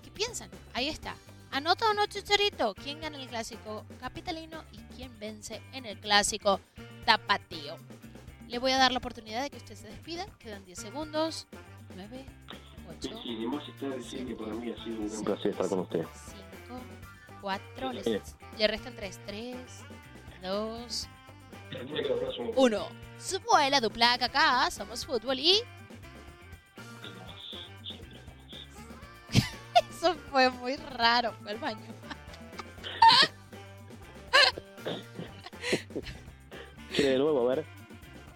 qué 0.03 0.11
piensan? 0.11 0.51
Ahí 0.75 0.89
está. 0.89 1.15
Anota 1.51 1.89
o 1.91 1.95
no, 1.95 2.07
Chicharito. 2.07 2.75
¿Quién 2.75 3.01
gana 3.01 3.17
el 3.19 3.27
clásico 3.29 3.85
capitalino 4.01 4.63
y 4.73 4.79
quién 4.97 5.19
vence 5.19 5.63
en 5.73 5.87
el 5.87 5.99
clásico 5.99 6.61
tapatío? 7.07 7.77
Le 8.49 8.59
voy 8.59 8.73
a 8.73 8.79
dar 8.79 8.93
la 8.93 8.99
oportunidad 8.99 9.43
de 9.43 9.51
que 9.51 9.57
usted 9.59 9.75
se 9.77 9.87
despida. 9.89 10.27
Quedan 10.39 10.65
10 10.65 10.79
segundos. 10.79 11.47
9, 11.97 12.25
8, 13.01 13.21
Sí, 13.23 13.35
además 13.37 13.65
está 13.69 13.89
decir 13.89 14.27
que 14.27 14.35
para 14.35 14.53
mí 14.53 14.71
ha 14.71 14.85
sido 14.85 15.01
un 15.01 15.09
gran 15.11 15.25
placer 15.25 15.51
estar 15.53 15.69
con 15.69 15.79
usted. 15.81 16.05
5, 16.67 16.81
4. 17.41 17.93
Le, 17.93 18.23
le 18.59 18.67
restan 18.67 18.95
3. 18.95 19.21
3, 19.27 19.57
2, 20.43 21.09
1. 22.57 22.89
Fue 23.45 23.71
la 23.71 23.81
dupla 23.81 24.15
acá. 24.15 24.71
Somos 24.71 25.05
fútbol 25.05 25.39
y. 25.39 25.61
Eso 29.91 30.15
fue 30.31 30.51
muy 30.51 30.77
raro. 30.77 31.33
Fue 31.43 31.51
al 31.53 31.59
baño. 31.59 31.81
¿Quiere 36.95 37.11
de 37.11 37.19
nuevo? 37.19 37.51
A 37.51 37.55
ver. 37.55 37.65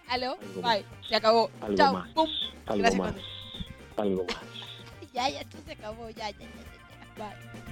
Aló. 0.08 0.36
Algo 0.40 0.62
Bye. 0.62 0.84
Se 1.08 1.16
acabó. 1.16 1.50
Algo 1.60 1.76
Chao. 1.76 1.92
más. 1.94 2.08
Pum. 2.10 2.28
Algo 2.66 2.82
Gracias, 2.82 3.00
más. 3.00 3.14
Algo 3.96 4.24
más. 4.28 4.36
Ya, 5.12 5.28
ya, 5.28 5.40
esto 5.40 5.58
se 5.64 5.72
acabó. 5.72 6.08
Ya, 6.10 6.30
ya, 6.30 6.38
ya, 6.38 6.46
ya, 6.46 6.48
ya. 7.16 7.24
Bye. 7.28 7.71